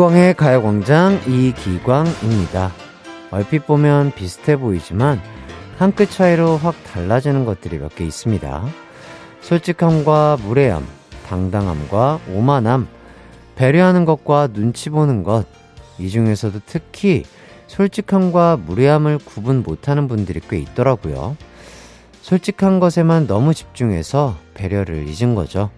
[0.00, 2.72] 이기광의 가요광장 이기광입니다.
[3.30, 5.20] 얼핏 보면 비슷해 보이지만
[5.78, 8.64] 한 끗 차이로 확 달라지는 것들이 몇 개 있습니다.
[9.42, 10.86] 솔직함과 무례함,
[11.28, 12.88] 당당함과 오만함,
[13.56, 15.44] 배려하는 것과 눈치 보는 것,
[15.98, 17.24] 이 중에서도 특히
[17.66, 21.36] 솔직함과 무례함을 구분 못하는 분들이 꽤 있더라고요.
[22.22, 25.70] 솔직한 것에만 너무 집중해서 배려를 잊은 거죠.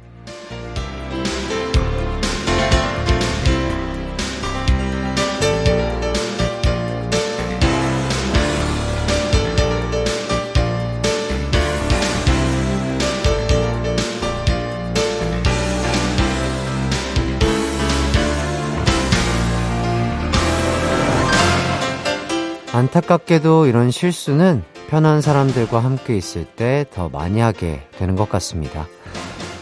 [22.82, 28.88] 안타깝게도 이런 실수는 편한 사람들과 함께 있을 때 더 많이 하게 되는 것 같습니다.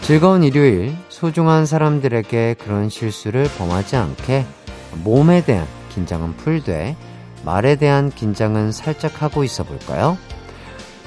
[0.00, 4.46] 즐거운 일요일, 소중한 사람들에게 그런 실수를 범하지 않게
[5.04, 6.96] 몸에 대한 긴장은 풀되
[7.44, 10.16] 말에 대한 긴장은 살짝 하고 있어 볼까요?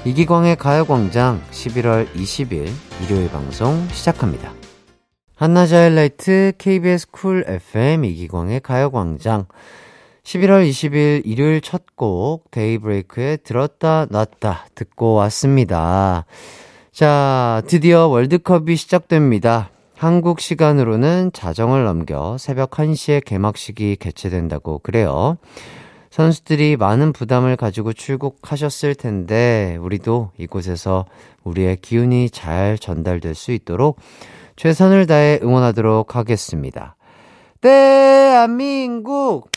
[0.04, 2.70] 이기광의 가요광장 11월 20일
[3.02, 4.52] 일요일 방송 시작합니다.
[5.34, 9.46] 한낮 하이라이트 KBS 쿨 FM 이기광의 가요광장
[10.24, 16.24] 11월 20일 일요일 첫 곡 데이브레이크의 들었다 놨다 듣고 왔습니다.
[16.92, 19.70] 자, 드디어 월드컵이 시작됩니다.
[19.96, 25.38] 한국 시간으로는 자정을 넘겨 새벽 1시에 개막식이 개최된다고 그래요.
[26.10, 31.06] 선수들이 많은 부담을 가지고 출국하셨을 텐데, 우리도 이곳에서
[31.42, 33.98] 우리의 기운이 잘 전달될 수 있도록
[34.56, 36.96] 최선을 다해 응원하도록 하겠습니다.
[37.60, 39.50] 대한민국!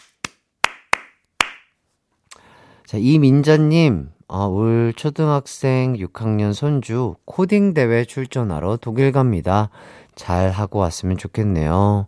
[2.88, 9.70] 자, 이민자님, 아, 올 초등학생 6학년 손주 코딩 대회 출전하러 독일 갑니다.
[10.16, 12.08] 잘 하고 왔으면 좋겠네요.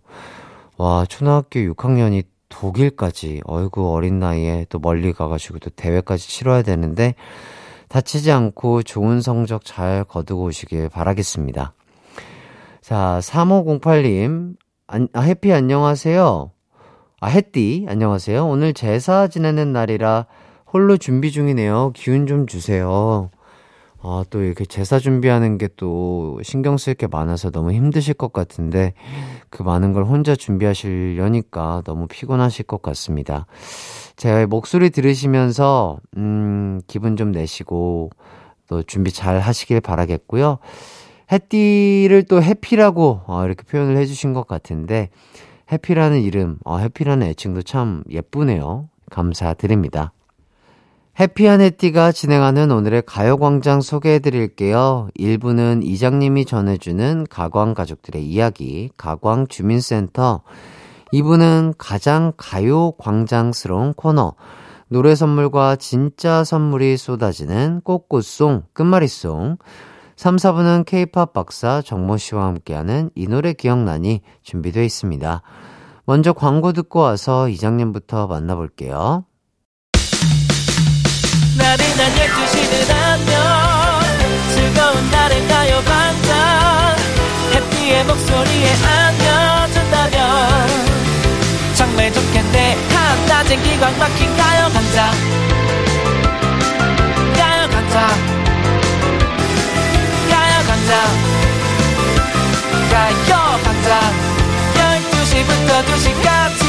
[0.78, 7.14] 와, 초등학교 6학년이 독일까지, 어이구, 어린 나이에 또 멀리 가가지고 또 대회까지 치러야 되는데,
[7.90, 11.74] 다치지 않고 좋은 성적 잘 거두고 오시길 바라겠습니다.
[12.80, 14.56] 자, 3508님,
[14.88, 16.52] 안, 아, 해피 안녕하세요.
[17.20, 18.48] 아, 해띠, 안녕하세요.
[18.48, 20.26] 오늘 제사 지내는 날이라
[20.72, 21.92] 홀로 준비 중이네요.
[21.96, 23.30] 기운 좀 주세요.
[24.02, 28.94] 아, 또 이렇게 제사 준비하는 게 또 신경 쓸 게 많아서 너무 힘드실 것 같은데,
[29.50, 33.46] 그 많은 걸 혼자 준비하시려니까 너무 피곤하실 것 같습니다.
[34.16, 38.10] 제 목소리 들으시면서, 음, 기분 좀 내시고,
[38.68, 40.60] 또 준비 잘 하시길 바라겠고요.
[41.32, 45.10] 해띠를 또 해피라고, 어, 이렇게 표현을 해주신 것 같은데,
[45.72, 48.90] 해피라는 이름, 어, 해피라는 애칭도 참 예쁘네요.
[49.10, 50.12] 감사드립니다.
[51.20, 55.10] 해피한 해띠가 진행하는 오늘의 가요광장 소개해 드릴게요.
[55.20, 60.44] 1부는 이장님이 전해주는 가광 가족들의 이야기, 가광 주민센터.
[61.12, 64.36] 2부는 가장 가요광장스러운 코너,
[64.88, 69.58] 노래 선물과 진짜 선물이 쏟아지는 꽃꽃송, 끝말잇송.
[70.16, 75.42] 3, 4부는 케이팝 박사 정모 씨와 함께하는 이 노래 기억나니 준비되어 있습니다.
[76.06, 79.26] 먼저 광고 듣고 와서 이장님부터 만나볼게요.
[81.70, 84.02] 나른한 12시는 안녕.
[84.56, 86.98] 즐거운 날을 가요 반짝
[87.54, 90.18] 해피의 목소리에 안겨준다면.
[91.76, 95.12] 정말 좋겠네 한낮엔 기광 막힌 가요 강장
[97.36, 98.08] 가요 강장
[100.32, 100.92] 가요 강장
[102.90, 104.02] 가요 강장
[104.74, 106.62] 12시부터 2시까지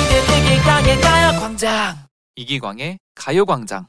[0.45, 1.97] 이기광의 가요 광장.
[2.37, 3.87] 이기광의 가요광장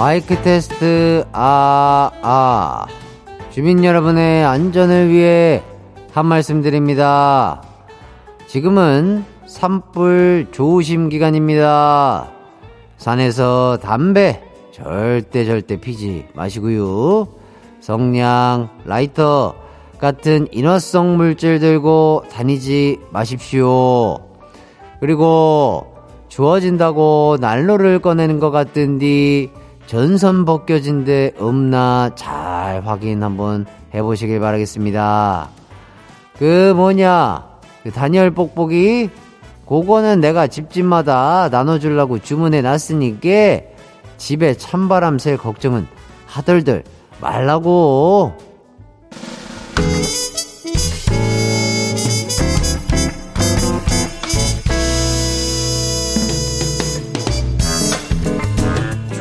[0.00, 2.86] 마이크 테스트, 아, 아.
[3.50, 5.62] 주민 여러분의 안전을 위해
[6.14, 7.60] 한 말씀 드립니다.
[8.46, 12.30] 지금은 산불 조심 기간입니다.
[12.96, 14.42] 산에서 담배
[14.72, 17.28] 절대 절대 피지 마시고요.
[17.80, 19.54] 성냥, 라이터
[19.98, 24.16] 같은 인화성 물질 들고 다니지 마십시오.
[24.98, 25.94] 그리고
[26.28, 35.48] 주어진다고 난로를 꺼내는 것 같은디 전선 벗겨진 데 없나 잘 확인 한번 해보시길 바라겠습니다.
[36.38, 37.44] 그 뭐냐,
[37.82, 39.10] 그 다니엘 뽁뽁이?
[39.66, 43.62] 그거는 내가 집집마다 나눠주려고 주문해 놨으니까
[44.16, 45.88] 집에 찬바람 쐴 걱정은
[46.24, 46.84] 하덜덜
[47.20, 48.34] 말라고.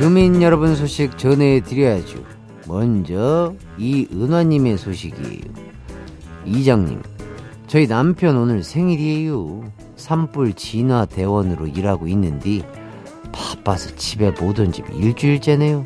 [0.10, 2.18] 서민 여러분 소식 전해드려야죠.
[2.66, 5.44] 먼저 이은화님의 소식이에요.
[6.46, 7.04] 이장님,
[7.68, 9.72] 저희 남편 오늘 생일이에요.
[9.98, 12.68] 산불 진화 대원으로 일하고 있는데
[13.32, 15.84] 바빠서 집에 못 온 지 일주일째네요.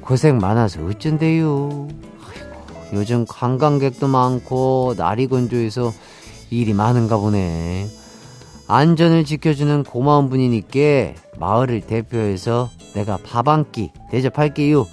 [0.00, 1.88] 고생 많아서 어쩐대요.
[2.26, 5.92] 아이고, 요즘 관광객도 많고 날이 건조해서
[6.48, 7.86] 일이 많은가 보네.
[8.66, 14.86] 안전을 지켜주는 고마운 분이니까 마을을 대표해서 내가 밥 한 끼 대접할게요.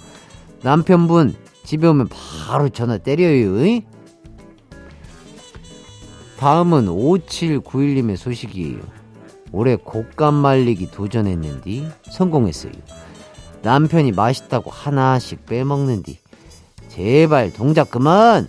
[0.62, 3.80] 남편분 집에 오면 바로 전화 때려요.
[6.38, 8.78] 다음은 5791님의 소식이에요.
[9.52, 12.72] 올해 곶감 말리기 도전했는데 성공했어요.
[13.62, 16.18] 남편이 맛있다고 하나씩 빼먹는디
[16.88, 18.48] 제발 동작 그만.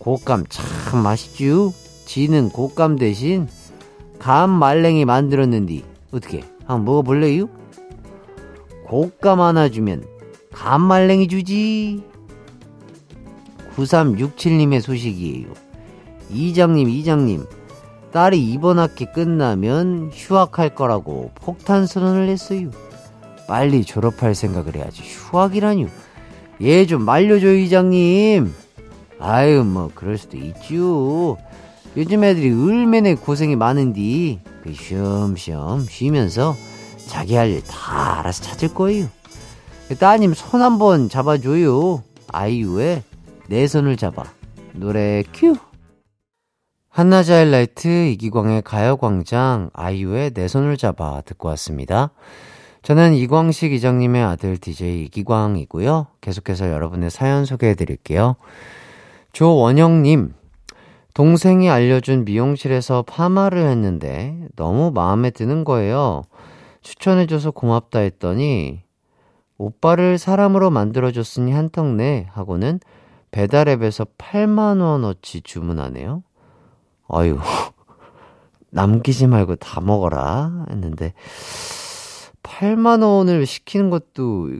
[0.00, 1.72] 곶감 참 맛있죠?
[2.04, 3.48] 지는 곶감 대신
[4.18, 7.48] 감 말랭이 만들었는디 어떻게 한번 먹어볼래요?
[8.86, 10.04] 곶감 하나 주면
[10.52, 12.02] 감말랭이 주지.
[13.74, 15.46] 9367님의 소식이에요.
[16.30, 17.44] 이장님, 이장님.
[18.12, 22.70] 딸이 이번 학기 끝나면 휴학할 거라고 폭탄 선언을 했어요.
[23.46, 25.02] 빨리 졸업할 생각을 해야지.
[25.02, 25.86] 휴학이라뇨.
[26.60, 28.52] 얘 좀 말려줘요, 이장님.
[29.20, 30.76] 아유, 뭐, 그럴 수도 있죠.
[30.76, 31.36] 요
[32.06, 36.56] 즘 애들이 얼마나 고생이 많은디, 그 쉬엄쉬엄 쉬면서
[37.06, 39.06] 자기 할 일 다 알아서 찾을 거예요.
[39.98, 42.02] 따님 손 한번 잡아줘요.
[42.30, 43.02] 아이유의
[43.48, 44.24] 내 손을 잡아.
[44.74, 45.56] 노래 큐.
[46.90, 52.10] 한낮의 하이라이트 이기광의 가요광장 아이유의 내 손을 잡아 듣고 왔습니다.
[52.82, 56.08] 저는 이광식 이장님의 아들 DJ 이기광이고요.
[56.20, 58.36] 계속해서 여러분의 사연 소개해 드릴게요.
[59.32, 60.34] 조원영님,
[61.18, 66.22] 동생이 알려준 미용실에서 파마를 했는데 너무 마음에 드는 거예요.
[66.82, 68.84] 추천해줘서 고맙다 했더니
[69.56, 72.78] 오빠를 사람으로 만들어줬으니 한턱 내 하고는
[73.32, 76.22] 배달앱에서 8만원어치 주문하네요.
[77.08, 77.36] 아유,
[78.70, 81.14] 남기지 말고 다 먹어라 했는데,
[82.44, 84.50] 8만원을 시키는 것도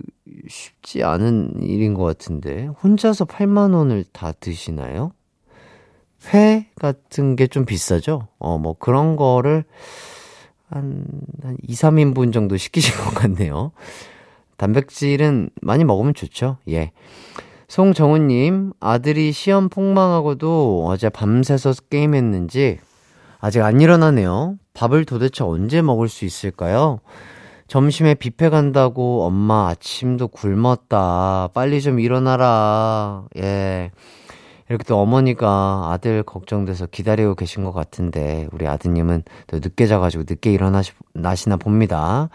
[0.49, 5.13] 쉽지 않은 일인 것 같은데, 혼자서 8만원을 다 드시나요?
[6.33, 8.29] 회 같은 게 좀 비싸죠?
[8.39, 9.65] 어, 뭐 그런 거를
[10.71, 11.05] 한,
[11.43, 13.73] 한 2, 3인분 정도 시키신 것 같네요.
[14.59, 16.59] 단백질은 많이 먹으면 좋죠.
[16.69, 16.91] 예.
[17.69, 22.79] 송정훈님, 아들이 시험 폭망하고도 어제 밤새서 게임했는지
[23.41, 24.57] 아직 안 일어나네요.
[24.75, 27.01] 밥을 도대체 언제 먹을 수 있을까요?
[27.69, 31.51] 점심에 뷔페 간다고 엄마 아침도 굶었다.
[31.53, 33.25] 빨리 좀 일어나라.
[33.37, 33.91] 예.
[34.69, 40.53] 이렇게 또 어머니가 아들 걱정돼서 기다리고 계신 것 같은데, 우리 아드님은 또 늦게 자가지고 늦게
[40.53, 42.29] 일어나시나 봅니다.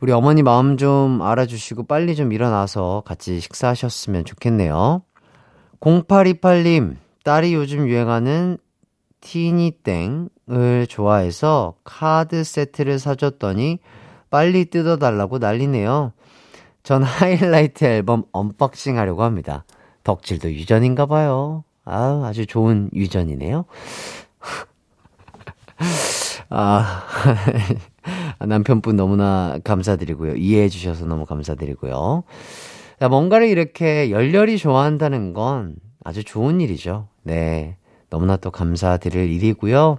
[0.00, 5.02] 우리 어머니 마음 좀 알아주시고 빨리 좀 일어나서 같이 식사하셨으면 좋겠네요.
[5.80, 8.58] 0828님, 딸이 요즘 유행하는
[9.20, 13.78] 티니땡을 좋아해서 카드 세트를 사줬더니
[14.30, 16.12] 빨리 뜯어달라고 난리네요.
[16.82, 19.64] 전 하이라이트 앨범 unboxing 하려고 합니다.
[20.02, 21.64] 덕질도 유전인가 봐요.
[21.90, 23.64] 아, 아주 좋은 유전이네요.
[26.50, 27.02] 아,
[28.38, 30.36] 남편분 너무나 감사드리고요.
[30.36, 32.22] 이해해 주셔서 너무 감사드리고요.
[33.00, 37.08] 자, 뭔가를 이렇게 열렬히 좋아한다는 건 아주 좋은 일이죠.
[37.24, 37.76] 네.
[38.08, 39.98] 너무나 또 감사드릴 일이고요.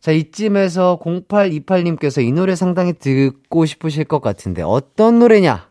[0.00, 5.69] 자, 이쯤에서 0828님께서 이 노래 상당히 듣고 싶으실 것 같은데 어떤 노래냐?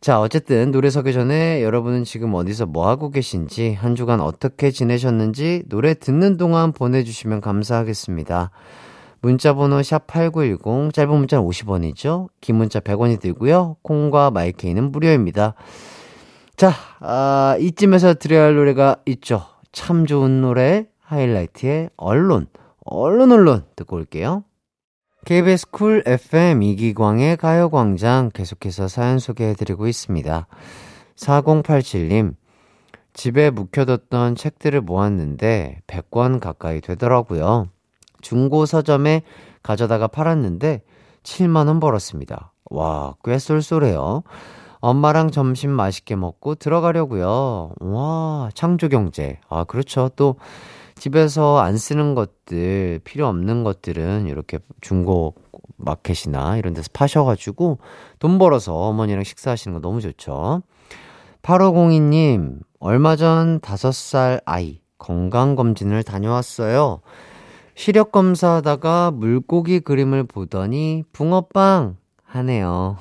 [0.00, 5.64] 자, 어쨌든 노래 서기 전에 여러분은 지금 어디서 뭐 하고 계신지, 한 주간 어떻게 지내셨는지
[5.68, 8.50] 노래 듣는 동안 보내주시면 감사하겠습니다.
[9.20, 12.28] 문자 번호 샵8910, 짧은 문자는 50원이죠.
[12.40, 13.76] 긴 문자 100원이 들고요.
[13.82, 15.52] 콩과 마이케이는 무료입니다.
[16.56, 19.42] 자, 아, 이쯤에서 들어야 할 노래가 있죠.
[19.70, 22.46] 참 좋은 노래, 하이라이트의 Alone,
[22.86, 24.44] Alone, Alone 듣고 올게요.
[25.26, 30.46] KBS 쿨 FM 이기광의 가요광장 계속해서 사연 소개해드리고 있습니다.
[31.16, 32.34] 4087님,
[33.12, 37.68] 집에 묵혀뒀던 책들을 모았는데 100권 가까이 되더라고요.
[38.22, 39.22] 중고 서점에
[39.62, 40.82] 가져다가 팔았는데
[41.22, 42.52] 7만원 벌었습니다.
[42.70, 44.22] 와, 꽤 쏠쏠해요.
[44.80, 47.74] 엄마랑 점심 맛있게 먹고 들어가려고요.
[47.78, 49.38] 와, 창조 경제.
[49.50, 50.10] 아, 그렇죠.
[50.16, 50.36] 또
[51.00, 55.34] 집에서 안 쓰는 것들, 필요 없는 것들은 이렇게 중고
[55.78, 57.78] 마켓이나 이런 데서 파셔가지고
[58.18, 60.62] 돈 벌어서 어머니랑 식사하시는 거 너무 좋죠.
[61.42, 67.00] 8502님, 얼마 전 5살 아이 건강검진을 다녀왔어요.
[67.74, 72.98] 시력 검사하다가 물고기 그림을 보더니 붕어빵 하네요.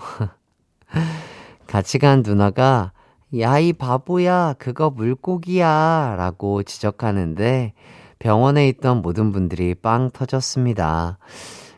[1.67, 2.93] 같이 간 누나가
[3.37, 6.15] 야, 이 바보야, 그거 물고기야.
[6.17, 7.73] 라고 지적하는데
[8.17, 11.19] 병원에 있던 모든 분들이 빵 터졌습니다.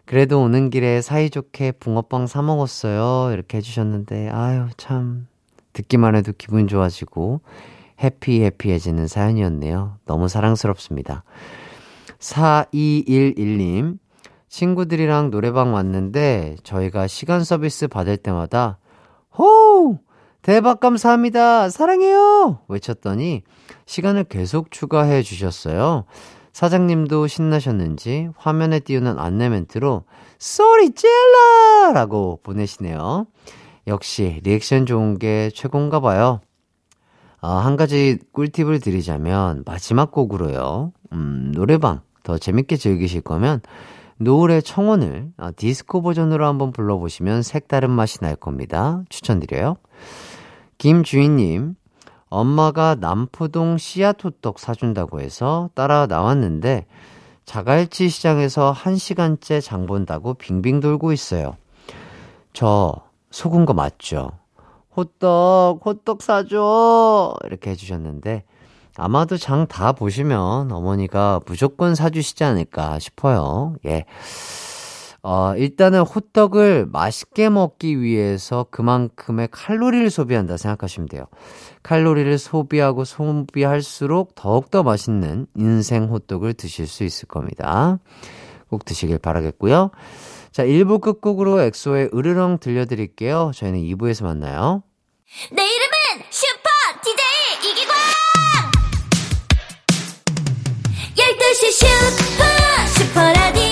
[0.05, 3.34] 그래도 오는 길에 사이좋게 붕어빵 사먹었어요.
[3.34, 5.27] 이렇게 해주셨는데, 아유, 참.
[5.74, 7.41] 듣기만 해도 기분 좋아지고
[8.01, 9.98] 해피 해피해지는 사연이었네요.
[10.05, 11.24] 너무 사랑스럽습니다.
[12.20, 13.98] 4211님,
[14.50, 18.79] 친구들이랑 노래방 왔는데 저희가 시간 서비스 받을 때마다
[19.38, 20.00] 호우!
[20.41, 21.69] 대박 감사합니다.
[21.69, 22.60] 사랑해요.
[22.67, 23.43] 외쳤더니
[23.86, 26.05] 시간을 계속 추가해 주셨어요.
[26.51, 30.03] 사장님도 신나셨는지 화면에 띄우는 안내 멘트로
[30.39, 31.93] 소리 찔러!
[31.93, 33.27] 라고 보내시네요.
[33.88, 36.41] 역시 리액션 좋은 게 최고인가 봐요.
[37.39, 40.91] 아, 한 가지 꿀팁을 드리자면 마지막 곡으로요.
[41.13, 43.62] 음, 노래방 더 재밌게 즐기실 거면
[44.17, 49.03] 노을의 청혼을 아, 디스코 버전으로 한번 불러보시면 색다른 맛이 날 겁니다.
[49.10, 49.77] 추천드려요.
[50.82, 51.76] 김주인님,
[52.30, 56.88] 엄마가 남포동 씨앗 호떡 사준다고 해서 따라 나왔는데
[57.46, 61.56] 자갈치 시장에서 1시간째 장 본다고 빙빙 돌고 있어요.
[62.52, 62.96] 저
[63.30, 64.32] 속은 거 맞죠?
[64.98, 67.36] 호떡, 호떡 사줘!
[67.46, 68.44] 이렇게 해주셨는데
[68.98, 73.76] 아마도 장 다 보시면 어머니가 무조건 사주시지 않을까 싶어요.
[73.86, 74.06] 예.
[75.24, 81.25] 어, 일단은 호떡을 맛있게 먹기 위해서 그만큼의 칼로리를 소비한다 생각하시면 돼요.
[81.84, 88.00] 칼로리를 소비하고 소비할수록 더욱더 맛있는 인생 호떡을 드실 수 있을 겁니다.
[88.70, 89.92] 꼭 드시길 바라겠고요.
[90.51, 93.51] 자, 1부 끝곡으로 엑소의 으르렁 들려드릴게요.
[93.54, 94.84] 저희는 2부에서 만나요.
[95.51, 96.70] 내 이름은 슈퍼
[97.04, 97.96] DJ 이기광!
[101.16, 102.44] 12시 슈퍼
[102.88, 103.71] 슈퍼라디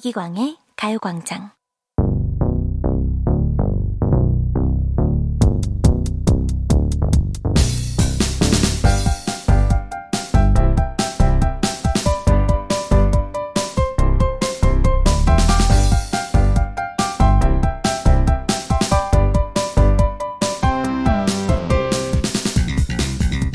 [0.00, 1.50] 이기광의 가요광장.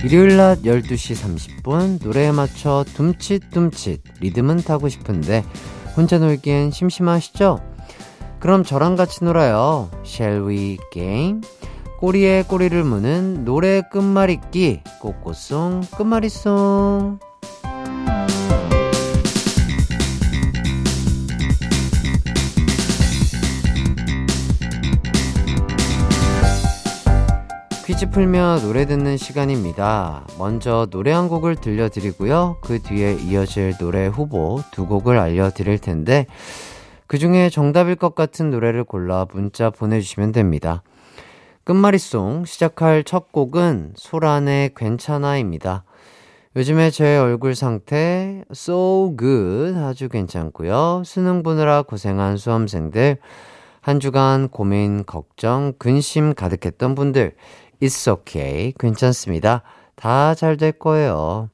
[0.03, 5.43] 일요일 낮 12시 30분 노래에 맞춰 둠칫둠칫 리듬은 타고 싶은데
[5.95, 7.59] 혼자 놀기엔 심심하시죠?
[8.39, 9.89] 그럼 저랑 같이 놀아요.
[10.05, 11.41] Shall we game?
[11.99, 17.19] 꼬리에 꼬리를 무는 노래 끝말잇기 꽃꽃송 끝말잇송
[27.95, 30.27] 퀴즈 풀며 노래 듣는 시간입니다.
[30.37, 32.57] 먼저 노래 한 곡을 들려드리고요.
[32.61, 36.25] 그 뒤에 이어질 노래 후보 두 곡을 알려드릴 텐데,
[37.07, 40.83] 그 중에 정답일 것 같은 노래를 골라 문자 보내주시면 됩니다.
[41.63, 45.85] 끝말잇송 시작할 첫 곡은 소란의 괜찮아입니다.
[46.57, 51.03] 요즘에 제 얼굴 상태 so good 아주 괜찮고요.
[51.05, 53.19] 수능 보느라 고생한 수험생들,
[53.79, 57.35] 한 주간 고민, 걱정, 근심 가득했던 분들,
[57.82, 58.74] It's okay.
[58.79, 59.62] 괜찮습니다.
[59.96, 61.50] 다 잘 될 거예요.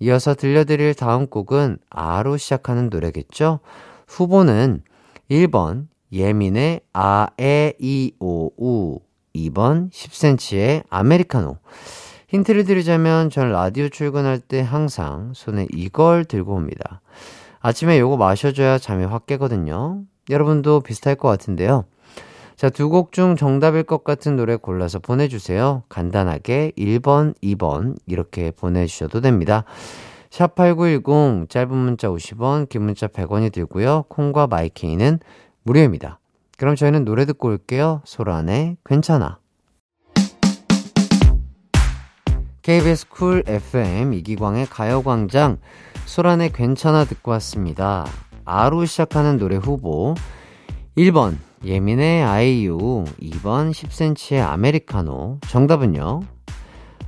[0.00, 3.60] 이어서 들려드릴 다음 곡은 아로 시작하는 노래겠죠?
[4.08, 4.82] 후보는
[5.30, 8.98] 1번 예민의 아, 에, 이, 오, 우
[9.34, 11.56] 2번 10cm의 아메리카노
[12.28, 17.00] 힌트를 드리자면 전 라디오 출근할 때 항상 손에 이걸 들고 옵니다.
[17.60, 20.02] 아침에 요거 마셔줘야 잠이 확 깨거든요.
[20.30, 21.84] 여러분도 비슷할 것 같은데요.
[22.62, 25.82] 자, 두 곡 중 정답일 것 같은 노래 골라서 보내주세요.
[25.88, 29.64] 간단하게 1번, 2번 이렇게 보내주셔도 됩니다.
[30.30, 34.04] 샵8910 짧은 문자 50원, 긴 문자 100원이 들고요.
[34.08, 35.18] 콩과 마이케이는
[35.64, 36.20] 무료입니다.
[36.56, 38.00] 그럼 저희는 노래 듣고 올게요.
[38.04, 39.40] 소란의 괜찮아.
[42.62, 45.58] KBS 쿨 FM 이기광의 가요광장
[46.04, 48.06] 소란의 괜찮아 듣고 왔습니다.
[48.44, 50.14] 아로 시작하는 노래 후보
[50.96, 55.38] 1번 예민의 아에이오우 2번 10cm의 아메리카노.
[55.48, 56.22] 정답은요?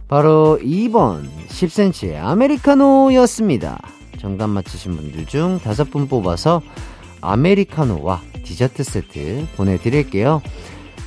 [0.07, 3.81] 바로 2번 10cm의 아메리카노였습니다.
[4.21, 6.63] 정답 맞히신 분들 중 5분 뽑아서
[7.21, 10.41] 아메리카노와 디저트 세트 보내드릴게요.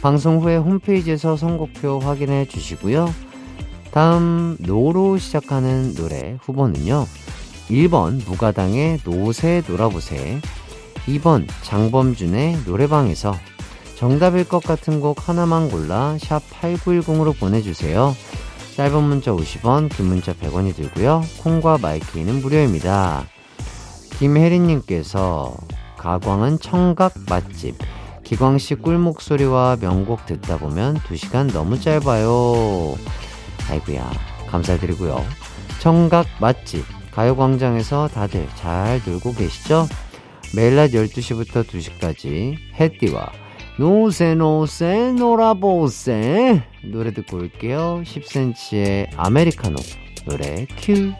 [0.01, 3.13] 방송 후에 홈페이지에서 선곡표 확인해 주시고요.
[3.91, 7.05] 다음 노로 시작하는 노래 후보는요.
[7.69, 10.41] 1번 무가당의 노새 놀아보세
[11.07, 13.35] 2번 장범준의 노래방에서
[13.95, 18.15] 정답일 것 같은 곡 하나만 골라 샵 8910으로 보내주세요.
[18.75, 21.23] 짧은 문자 50원, 긴 문자 100원이 들고요.
[21.39, 23.25] 콩과 마이케이는 무료입니다.
[24.19, 25.55] 김혜린님께서
[25.97, 27.75] 가광은 청각 맛집.
[28.23, 32.95] 기광씨 꿀 목소리와 명곡 듣다 보면 2시간 너무 짧아요.
[33.69, 34.11] 아이구야
[34.49, 35.25] 감사드리고요.
[35.79, 36.85] 청각 맛집.
[37.11, 39.87] 가요광장에서 다들 잘 놀고 계시죠?
[40.55, 43.31] 매일 낮 12시부터 2시까지 해띠와
[43.77, 48.01] 노세 노세 놀아보세 노래 듣고 올게요.
[48.03, 49.75] 10cm의 아메리카노
[50.27, 51.11] 노래 큐.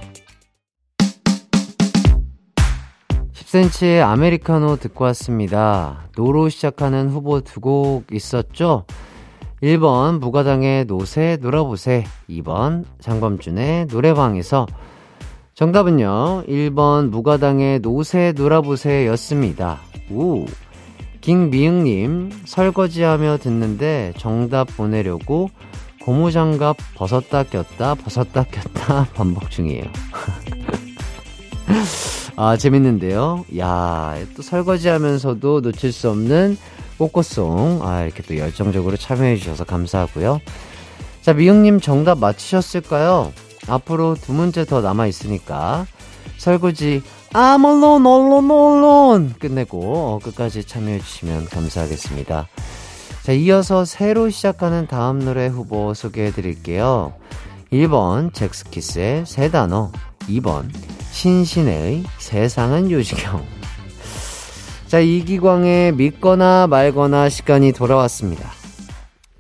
[3.34, 6.10] 10cm의 아메리카노 듣고 왔습니다.
[6.16, 8.86] 노로 시작하는 후보 두 곡 있었죠?
[9.62, 14.66] 1번 무가당의 노세 놀아보세 2번 장범준의 노래방에서
[15.58, 19.80] 정답은요 1번 무가당의 노세 놀아보세 였습니다
[20.12, 20.46] 우
[21.22, 25.50] 김미응님, 설거지하며 듣는데 정답 보내려고
[26.04, 29.84] 고무장갑 벗었다 꼈다, 벗었다 꼈다 반복 중이에요.
[32.38, 33.44] 아, 재밌는데요?
[33.58, 36.56] 야, 또 설거지 하면서도 놓칠 수 없는
[36.98, 37.80] 꽃꽃송.
[37.82, 40.40] 아, 이렇게 또 열정적으로 참여해주셔서 감사하고요.
[41.22, 43.34] 자, 미영님 정답 맞히셨을까요?
[43.68, 45.86] 앞으로 두 문제 더 남아 있으니까
[46.38, 47.02] 설거지
[47.34, 49.34] I'm alone, alone, alone.
[49.40, 52.48] 끝내고 어, 끝까지 참여해 주시면 감사하겠습니다.
[53.24, 57.14] 자, 이어서 새로 시작하는 다음 노래 후보 소개해 드릴게요.
[57.72, 59.92] 1번, 잭스키스의 세 단어.
[60.30, 60.70] 2번,
[61.12, 63.46] 신신의 세상은 요지경.
[64.88, 68.50] 자, 이기광의 믿거나 말거나 시간이 돌아왔습니다.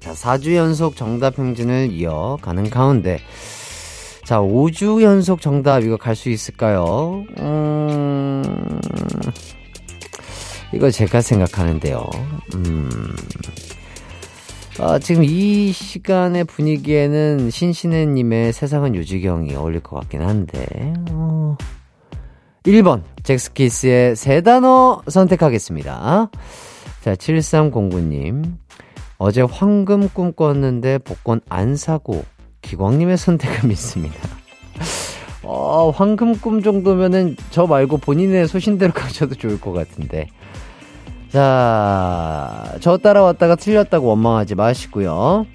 [0.01, 3.21] 자, 4주 연속 정답 행진을 이어가는 가운데,
[4.27, 7.23] 자, 5주 연속 정답 이거 갈 수 있을까요?
[7.39, 8.43] 음,
[10.73, 12.05] 이거 제가 생각하는데요.
[12.55, 12.89] 음,
[14.81, 21.55] 아, 지금 이 시간의 분위기에는 신신혜님의 세상은 유지경이 어울릴 것 같긴 한데, 어,
[22.63, 26.29] 1번, 잭스키스의 세 단어 선택하겠습니다.
[27.01, 28.57] 자, 7309님.
[29.19, 32.25] 어제 황금 꿈꿨는데 복권 안 사고
[32.61, 34.17] 기광님의 선택을 믿습니다.
[35.43, 40.27] 어, 황금 꿈 정도면은 저 말고 본인의 소신대로 가셔도 좋을 것 같은데.
[41.31, 45.45] 자, 저 따라왔다가 틀렸다고 원망하지 마시고요.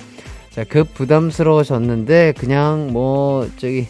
[0.51, 3.87] 자, 급 부담스러워졌는데 그냥 뭐 저기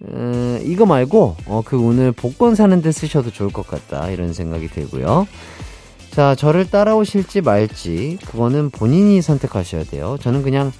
[0.00, 5.26] 어, 이거 말고 어, 그 오늘 복권 사는데 쓰셔도 좋을 것 같다 이런 생각이 들고요.
[6.10, 10.16] 자, 저를 따라오실지 말지 그거는 본인이 선택하셔야 돼요.
[10.20, 10.72] 저는 그냥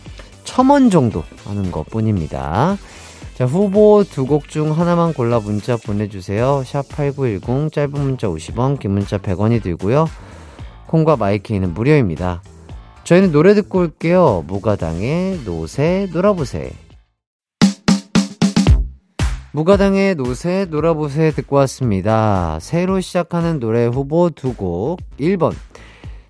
[0.47, 2.79] 첨원 정도 하는 것 뿐입니다.
[3.35, 6.63] 자, 후보 두 곡 중 하나만 골라 문자 보내주세요.
[6.65, 10.07] 샵 8910, 짧은 문자 50원, 긴 문자 100원이 들고요.
[10.87, 12.43] 콩과 마이케이는 무료입니다.
[13.05, 14.43] 저희는 노래 듣고 올게요.
[14.47, 16.73] 무가당의 노새, 놀아보세.
[19.53, 22.59] 무가당의 노새, 놀아보세 듣고 왔습니다.
[22.61, 24.99] 새로 시작하는 노래 후보 두 곡.
[25.19, 25.55] 1번,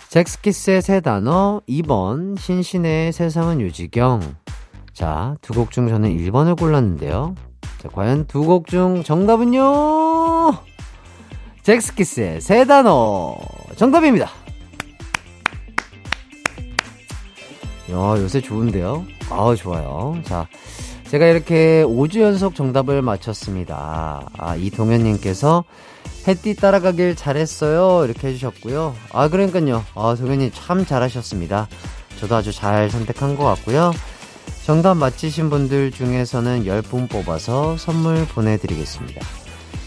[0.09, 4.21] 잭스키스의 세 단어, 2번 신신의 세상은 유지경.
[4.93, 7.35] 자, 두 곡 중 저는 1번을 골랐는데요.
[7.83, 10.55] 자, 과연 두 곡 중 정답은요?
[11.63, 13.35] 잭스키스의 세 단어
[13.77, 14.31] 정답입니다.
[17.91, 19.05] 야, 요새 좋은데요?
[19.31, 20.19] 아, 좋아요.
[20.25, 20.47] 자,
[21.11, 24.29] 제가 이렇게 5주 연속 정답을 맞췄습니다.
[24.39, 25.65] 아, 이동현님께서
[26.27, 28.05] 햇띠 따라가길 잘했어요.
[28.05, 28.95] 이렇게 해주셨고요.
[29.13, 29.85] 아, 그러니까요.
[29.95, 31.69] 아, 동현님 참 잘하셨습니다.
[32.19, 33.93] 저도 아주 잘 선택한 것 같고요.
[34.65, 39.21] 정답 맞히신 분들 중에서는 10분 뽑아서 선물 보내드리겠습니다.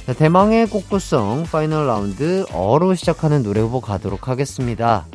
[0.05, 5.05] 자, 대망의 꼬꼬송 final round 어로 시작하는 노래 후보 가도록 하겠습니다.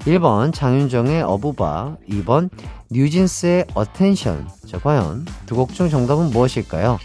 [0.00, 2.50] 1번 장윤정의 어부바, 2번
[2.90, 4.48] 뉴진스의 Attention.
[4.68, 6.98] 자, 과연 두 곡 중 정답은 무엇일까요?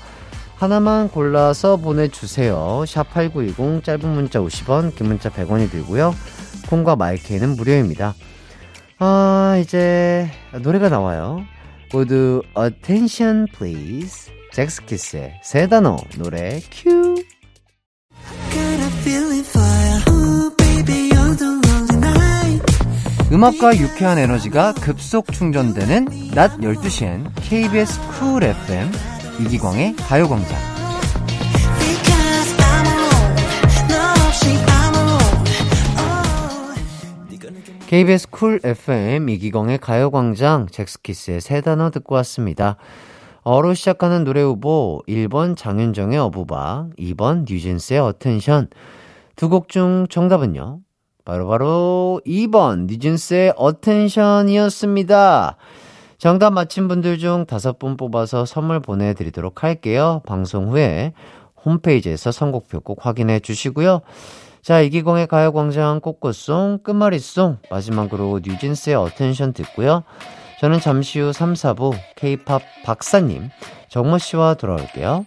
[0.59, 2.83] 하나만 골라서 보내주세요.
[2.85, 6.13] 샵 8910 짧은 문자 50원, 긴 문자 100원이 들고요.
[6.69, 8.13] 콩과 마이크는 무료입니다.
[8.99, 10.29] 아, 이제
[10.61, 11.45] 노래가 나와요.
[11.93, 14.31] 모두 attention please.
[14.51, 17.15] 젝스키스의 세 단어 노래 큐.
[23.31, 28.91] 음악과 유쾌한 에너지가 급속 충전되는 낮 12시엔 KBS 쿨 FM
[29.39, 30.57] 이기광의 가요광장.
[37.87, 42.75] KBS 쿨 FM 이기광의 가요광장 젝스키스의 세 단어 듣고 왔습니다.
[43.41, 48.67] 어로 시작하는 노래 후보 1번 장윤정의 어부바, 2번 뉴진스의 Attention.
[49.35, 50.79] 두 곡 중 정답은요?
[51.25, 55.55] 바로바로 2번 뉴진스의 Attention이었습니다.
[56.19, 60.21] 정답 맞힌 분들 중 다섯 분 뽑아서 선물 보내드리도록 할게요.
[60.25, 61.13] 방송 후에
[61.65, 64.01] 홈페이지에서 선곡표 꼭 확인해 주시고요.
[64.61, 70.03] 자, 이기광의 가요광장 꼬꼬송, 끝말잇송, 마지막으로 뉴진스의 Attention 듣고요.
[70.59, 73.49] 저는 잠시 후 3, 4부 K-pop 박사님,
[73.87, 75.25] 정모 씨와 돌아올게요.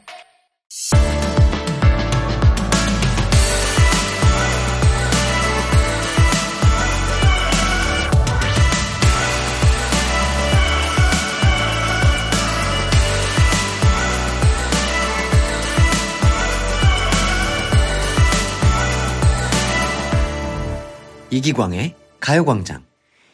[21.33, 22.83] 이기광의 가요광장.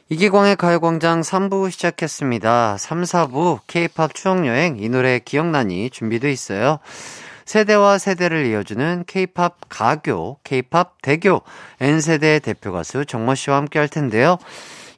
[0.08, 2.76] 이기광의 가요광장 3부 시작했습니다.
[2.78, 6.78] 3, 4부 K-팝 추억여행 이 노래 기억나니 준비돼 있어요.
[7.44, 11.42] 세대와 세대를 이어주는 K-팝 가교, K-팝 대교,
[11.80, 14.38] N세대 대표 가수 정모 씨와 함께 할 텐데요.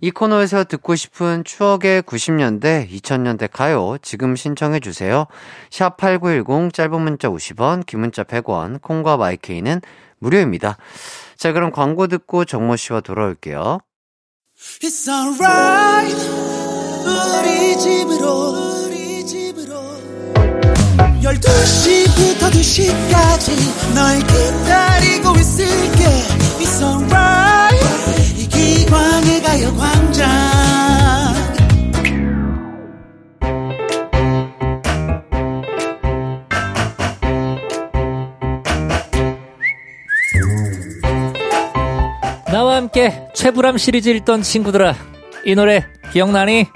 [0.02, 5.26] 이 코너에서 듣고 싶은 추억의 90년대, 2000년대 가요 지금 신청해 주세요.
[5.70, 9.80] 샵 8910 짧은 문자 50원, 긴 문자 100원, 콩과 마이케이는
[10.18, 10.76] 무료입니다.
[11.40, 13.78] 자, 그럼 광고 듣고 정모 씨와 돌아올게요.
[14.82, 16.14] It's alright.
[17.06, 19.80] 우리 집으로 우리 집으로.
[21.22, 26.04] 12시부터 2시까지 널 기다리고 있을게.
[26.60, 28.36] It's alright.
[28.36, 30.99] 이기광의 가요광장
[42.60, 44.94] 나와 함께 최불암 시리즈 읽던 친구들아
[45.46, 46.66] 이 노래 기억나니?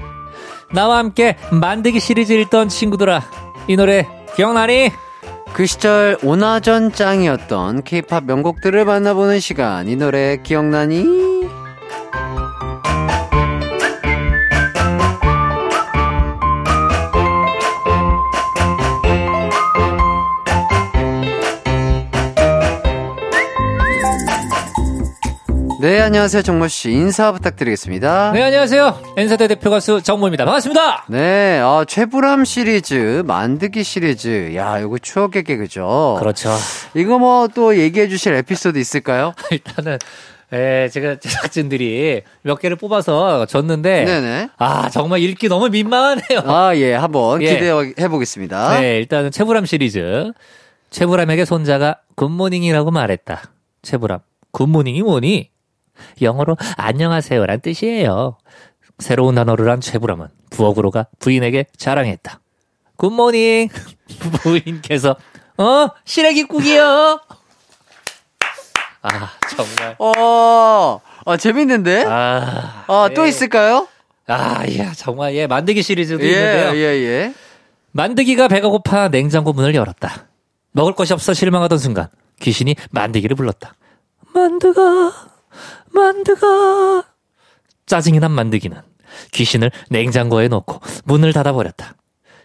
[0.72, 3.20] 나와 함께 만들기 시리즈 읽던 친구들아
[3.68, 4.90] 이 노래 기억나니?
[5.52, 11.33] 그 시절 오나전 짱이었던 케이팝 명곡들을 만나보는 시간 이 노래 기억나니?
[25.84, 31.84] 네 안녕하세요 정모 씨 인사 부탁드리겠습니다 네 안녕하세요 N세대 대표 가수 정모입니다 반갑습니다 네, 아,
[31.86, 34.54] 최불암 시리즈, 만드기 시리즈.
[34.56, 36.16] 야, 이거 추억의 개그죠?
[36.20, 36.48] 그렇죠
[36.94, 39.34] 이거 뭐 또 얘기해 주실 에피소드 있을까요?
[39.52, 39.98] 일단은
[40.54, 44.48] 에, 제가 제작진들이 몇 개를 뽑아서 줬는데 네네.
[44.56, 47.56] 아 정말 읽기 너무 민망하네요 아, 예, 한번 예.
[47.56, 48.80] 기대해 보겠습니다.
[48.80, 50.32] 네, 일단은 최불암 시리즈.
[50.88, 53.42] 최불암에게 손자가 good morning이라고 말했다.
[53.82, 54.20] 최불암.
[54.52, 55.50] Good morning이 뭐니?
[56.20, 58.38] 영어로 안녕하세요란 뜻이에요.
[58.98, 62.40] 새로운 단어를 안 최불암은 부엌으로 가 부인에게 자랑했다.
[62.96, 63.68] Good morning.
[64.42, 65.16] 부인께서
[65.58, 67.20] 어 시래기국이요.
[69.02, 69.96] 아 정말.
[69.98, 72.04] 어, 아, 재밌는데?
[72.06, 73.28] 아, 아, 또 예.
[73.28, 73.86] 있을까요?
[74.26, 76.74] 아, 예, 정말 예 만득이 시리즈도 예, 있는데요.
[76.74, 77.34] 예, 예.
[77.92, 80.26] 만드기가 배가 고파 냉장고 문을 열었다.
[80.72, 82.08] 먹을 것이 없어 실망하던 순간
[82.40, 83.74] 귀신이 만드기를 불렀다.
[84.34, 85.12] 만드가,
[85.90, 87.04] 만드가.
[87.86, 88.80] 짜증이 난 만드기는
[89.32, 91.94] 귀신을 냉장고에 넣고 문을 닫아버렸다.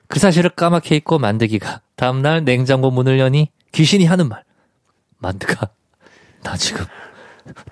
[0.08, 4.44] 그 사실을 까맣게 잊고 만드기가 다음날 냉장고 문을 여니 귀신이 하는 말.
[5.20, 5.70] 만드가,
[6.44, 6.86] 나 지금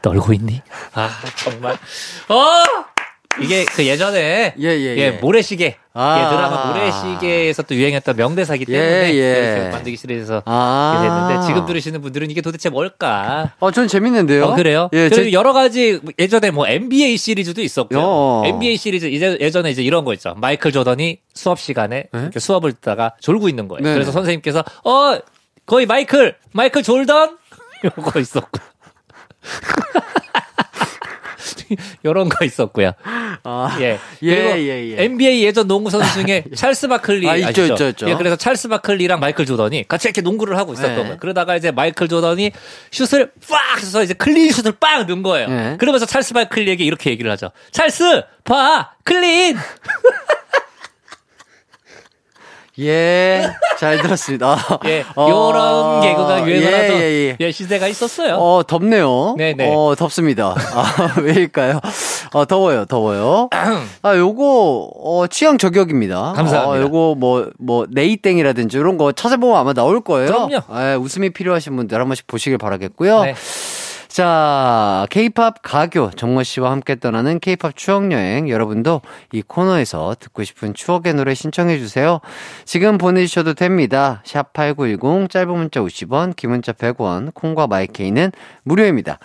[0.02, 0.62] 떨고 있니?
[0.94, 1.74] 아, 정말.
[1.74, 2.97] 어!
[3.42, 5.12] 이게 그 예전에 예, 예, 예.
[5.12, 6.20] 모래시계 아.
[6.20, 9.70] 예, 드라마 모래시계에서 또 유행했던 명대사기 예, 때문에 예.
[9.72, 10.94] 만들기 시리즈에서 아.
[10.94, 13.54] 이렇게 됐는데 지금 들으시는 분들은 이게 도대체 뭘까?
[13.60, 14.46] 어, 전 재밌는데요?
[14.46, 14.90] 어, 그래요?
[14.94, 18.00] 예, 제, 여러 가지 예전에 뭐 NBA 시리즈도 있었고요.
[18.02, 18.44] 어.
[18.46, 20.34] NBA 시리즈 이제 예전에 이제 이런 거 있죠.
[20.38, 23.84] 마이클 조던이 수업 시간에 이렇게 수업을 듣다가 졸고 있는 거예요.
[23.84, 23.94] 네.
[23.94, 25.20] 그래서 선생님께서 어
[25.66, 27.38] 거의 마이클 마이클 졸던
[27.84, 28.60] 이거 있었고.
[32.04, 32.92] 이런 거 있었고요.
[33.44, 34.00] 아, 예.
[34.22, 35.04] 예, 그리고 예, 예.
[35.04, 37.66] NBA 예전 농구 선수 중에 찰스 바클리 아, 있죠?
[37.66, 38.10] 있죠, 있죠.
[38.10, 41.02] 예, 그래서 찰스 바클리랑 마이클 조던이 같이 이렇게 농구를 하고 있었던 네.
[41.02, 41.18] 거예요.
[41.18, 42.52] 그러다가 이제 마이클 조던이
[42.92, 45.48] 슛을 빡 해서 이제 클린 슛을 빡 넣은 거예요.
[45.48, 45.78] 네.
[45.78, 47.52] 그러면서 찰스 바클리에게 이렇게 얘기를 하죠.
[47.72, 49.58] 찰스, 봐, 클린.
[52.80, 54.56] 예, 잘 들었습니다.
[54.86, 57.38] 예, 어, 요런 개그가 유행을 예, 하던 예, 예.
[57.40, 58.36] 예, 시대가 있었어요.
[58.36, 59.36] 어, 덥네요.
[59.38, 59.74] 네네.
[59.74, 60.56] 어, 덥습니다.
[60.74, 61.80] 아, 왜일까요?
[62.34, 63.50] 어, 더워요, 더워요.
[64.04, 66.34] 아, 요거, 어, 취향 저격입니다.
[66.34, 66.68] 감사합니다.
[66.70, 70.28] 어, 요거 뭐, 뭐, 네이땡이라든지 이런 거 찾아보면 아마 나올 거예요.
[70.28, 70.62] 그럼요.
[70.80, 73.24] 예, 웃음이 필요하신 분들 한 번씩 보시길 바라겠고요.
[73.24, 73.36] 네.
[74.08, 78.50] 자, 케이팝 가교 정모 씨와 함께 떠나는 케이팝 추억 여행.
[78.50, 82.20] 여러분도 이 코너에서 듣고 싶은 추억의 노래 신청해 주세요.
[82.66, 84.22] 지금 보내 주셔도 됩니다.
[84.26, 88.32] 샵 8910 짧은 문자 50원, 긴 문자 100원, 콩과 마이케이는
[88.64, 89.20] 무료입니다.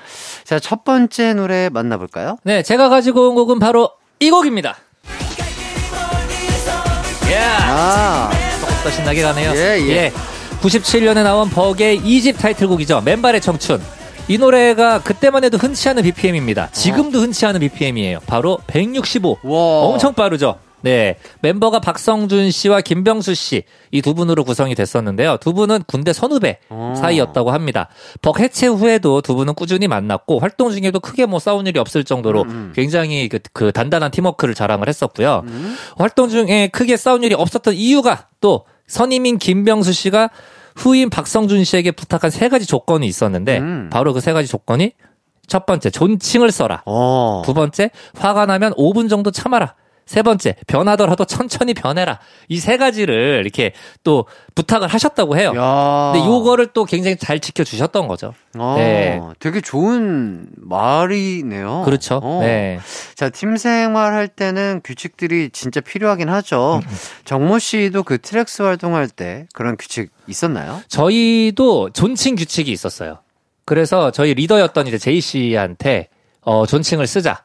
[0.45, 2.37] 자, 첫 번째 노래 만나 볼까요?
[2.43, 3.91] 네, 제가 가지고 온 곡은 바로
[4.21, 4.77] 이 곡입니다.
[7.31, 7.39] 예.
[7.39, 9.53] 아, 조금 더 신나게 가네요.
[9.55, 10.13] 예, 예.
[10.61, 13.01] 97년에 나온 버게의 2집 타이틀곡이죠.
[13.01, 14.02] 맨발의 청춘.
[14.29, 16.71] 이 노래가 그때만 해도 흔치 않은 BPM입니다.
[16.73, 18.21] 지금도 흔치 않은 BPM이에요.
[18.27, 19.39] 바로 165.
[19.43, 19.59] 와.
[19.87, 20.59] 엄청 빠르죠.
[20.81, 21.17] 네.
[21.43, 25.37] 멤버가 박성준 씨와 김병수 씨, 이 두 분으로 구성이 됐었는데요.
[25.41, 26.95] 두 분은 군대 선후배 어.
[26.99, 27.89] 사이였다고 합니다.
[28.21, 32.43] 벅 해체 후에도 두 분은 꾸준히 만났고, 활동 중에도 크게 뭐 싸운 일이 없을 정도로
[32.43, 35.45] 음, 굉장히 그, 그 단단한 팀워크를 자랑을 했었고요.
[35.99, 40.31] 활동 중에 크게 싸운 일이 없었던 이유가 또 선임인 김병수 씨가
[40.77, 43.91] 후임 박성준 씨에게 부탁한 세 가지 조건이 있었는데, 음.
[43.93, 44.93] 바로 그 세 가지 조건이
[45.47, 46.83] 첫 번째, 존칭을 써라.
[46.87, 47.43] 어.
[47.45, 49.75] 두 번째, 화가 나면 5분 정도 참아라.
[50.07, 52.19] 세 번째, 변하더라도 천천히 변해라.
[52.49, 53.73] 이 세 가지를 이렇게
[54.05, 55.53] 또 부탁을 하셨다고 해요.
[55.57, 56.13] 야.
[56.13, 58.35] 근데 요거를 또 굉장히 잘 지켜주셨던 거죠.
[58.59, 59.21] 어, 네.
[59.39, 61.83] 되게 좋은 말이네요.
[61.85, 62.21] 그렇죠.
[62.23, 62.41] 어.
[62.43, 62.79] 네.
[63.15, 66.81] 자, 팀 생활할 때는 규칙들이 진짜 필요하긴 하죠.
[66.85, 70.83] 음, 정모 씨도 그 트랙스 활동할 때 그런 규칙 있었나요?
[70.89, 73.19] 저희도 존칭 규칙이 있었어요.
[73.65, 76.09] 그래서 저희 리더였던 이제 제이 씨한테
[76.43, 77.45] 어, 존칭을 쓰자.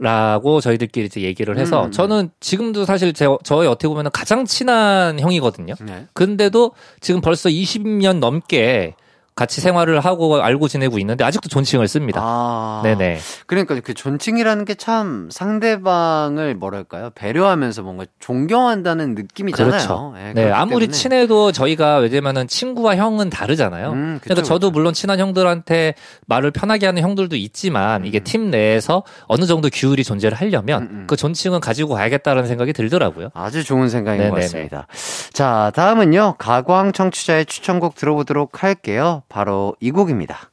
[0.00, 1.90] 라고 저희들끼리 이제 얘기를 해서 음.
[1.90, 5.74] 저는 지금도 사실 제, 저희 어떻게 보면 가장 친한 형이거든요.
[5.80, 6.06] 네.
[6.12, 8.94] 근데도 지금 벌써 20년 넘게
[9.38, 12.20] 같이 생활을 하고 알고 지내고 있는데 아직도 존칭을 씁니다.
[12.22, 12.80] 아.
[12.82, 13.18] 네네.
[13.46, 17.10] 그러니까 그 존칭이라는 게 참 상대방을 뭐랄까요?
[17.14, 19.70] 배려하면서 뭔가 존경한다는 느낌이잖아요.
[19.70, 20.14] 그렇죠.
[20.18, 20.92] 예, 네, 그렇기 아무리 때문에.
[20.92, 23.90] 친해도 저희가 왜냐면은 친구와 형은 다르잖아요.
[23.92, 24.70] 음, 그쵸, 그러니까 저도 그쵸.
[24.72, 25.94] 물론 친한 형들한테
[26.26, 31.04] 말을 편하게 하는 형들도 있지만 이게 팀 내에서 어느 정도 규율이 존재를 하려면 음, 음.
[31.06, 33.30] 그 존칭은 가지고 가야겠다라는 생각이 들더라고요.
[33.34, 34.40] 아주 좋은 생각인 것 네네네.
[34.42, 34.86] 같습니다.
[35.32, 36.36] 자, 다음은요.
[36.38, 39.22] 가광 청취자의 추천곡 들어보도록 할게요.
[39.28, 40.50] 바로 이 곡입니다.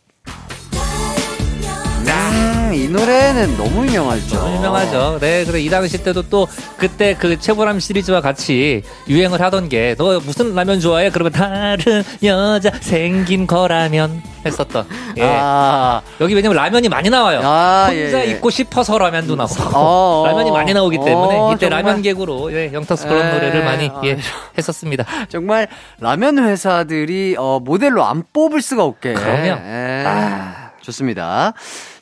[2.76, 4.38] 음, 이 노래는 너무 유명하죠.
[4.38, 5.18] 너무 유명하죠.
[5.20, 10.20] 네, 그래 이 당시 때도 또 그때 그 최보람 시리즈와 같이 유행을 하던 게 너
[10.20, 11.10] 무슨 라면 좋아해?
[11.10, 14.86] 그러면 다른 여자 생긴 거라면 했었던.
[15.18, 15.24] 예.
[15.24, 17.40] 아, 여기 왜냐면 라면이 많이 나와요.
[17.44, 18.32] 아, 혼자 예, 예.
[18.32, 21.84] 있고 싶어서 라면도 나오고 어, 어, 라면이 많이 나오기 때문에 어, 이때 정말.
[21.84, 24.18] 라면 개구로 예, 영탁스 그런 에, 노래를 많이 아, 예,
[24.58, 25.06] 했었습니다.
[25.30, 25.68] 정말
[26.00, 29.14] 라면 회사들이 어, 모델로 안 뽑을 수가 없게.
[29.14, 29.46] 그럼요.
[29.46, 30.04] 예.
[30.06, 30.66] 아.
[30.82, 31.54] 좋습니다.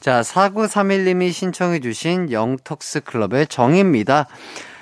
[0.03, 4.27] 자, 4931님이 신청해주신 영턱스 클럽의 정입니다.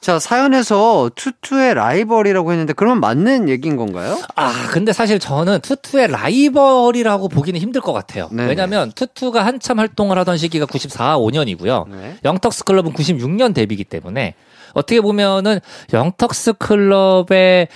[0.00, 4.18] 자, 사연에서 투투의 라이벌이라고 했는데 그러면 맞는 얘기인 건가요?
[4.36, 8.28] 아, 근데 사실 저는 투투의 라이벌이라고 보기는 힘들 것 같아요.
[8.30, 8.48] 네네.
[8.48, 11.88] 왜냐면 투투가 한참 활동을 하던 시기가 94, 5년이고요.
[11.88, 12.16] 네.
[12.24, 14.34] 영턱스 클럽은 96년 데뷔이기 때문에
[14.72, 15.60] 어떻게 보면은
[15.92, 17.68] 영턱스 클럽의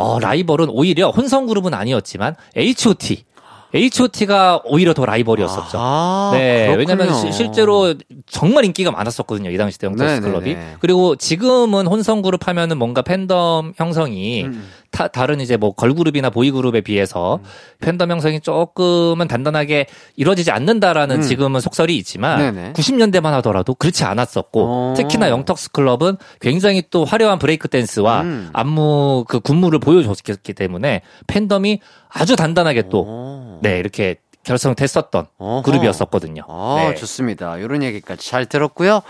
[0.00, 3.24] 어, 라이벌은 오히려 혼성 그룹은 아니었지만 H.O.T.
[3.74, 5.78] H.O.T.가 오히려 더 라이벌이었었죠.
[5.80, 6.78] 아, 네, 그렇군요.
[6.78, 7.94] 왜냐면 시- 실제로
[8.26, 9.50] 정말 인기가 많았었거든요.
[9.50, 10.26] 이 당시 때 영탁스 네네네.
[10.32, 10.56] 클럽이.
[10.80, 14.68] 그리고 지금은 혼성 그룹 하면은 뭔가 팬덤 형성이 음.
[14.90, 17.38] 타- 다른 이제 뭐 걸그룹이나 보이그룹에 비해서
[17.80, 21.22] 팬덤 형성이 조금은 단단하게 이루어지지 않는다라는 음.
[21.22, 22.72] 지금은 속설이 있지만 네네.
[22.72, 24.94] 90년대만 하더라도 그렇지 않았었고 어.
[24.96, 28.50] 특히나 영턱스 클럽은 굉장히 또 화려한 브레이크 댄스와 음.
[28.52, 31.78] 안무 그 군무를 보여줬기 때문에 팬덤이
[32.12, 33.58] 아주 단단하게 또 오.
[33.62, 35.62] 네, 이렇게 결성됐었던 어허.
[35.62, 36.42] 그룹이었었거든요.
[36.48, 36.94] 아, 네.
[36.94, 37.58] 좋습니다.
[37.58, 39.02] 이런 얘기까지 잘 들었고요.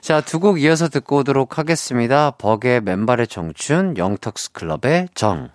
[0.00, 2.32] 자, 두 곡 이어서 듣고 오도록 하겠습니다.
[2.32, 5.50] 벅의 맨발의 청춘, 영턱스 클럽의 정.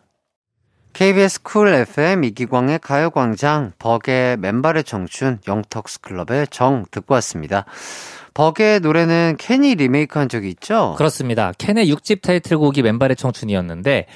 [0.94, 7.66] KBS 쿨 FM 이기광의 가요광장, 벅의 맨발의 청춘, 영턱스 클럽의 정 듣고 왔습니다.
[8.34, 10.96] 벅의 노래는 캔이 리메이크한 적이 있죠?
[10.98, 11.52] 그렇습니다.
[11.58, 14.08] 캔의 6집 타이틀곡이 맨발의 청춘이었는데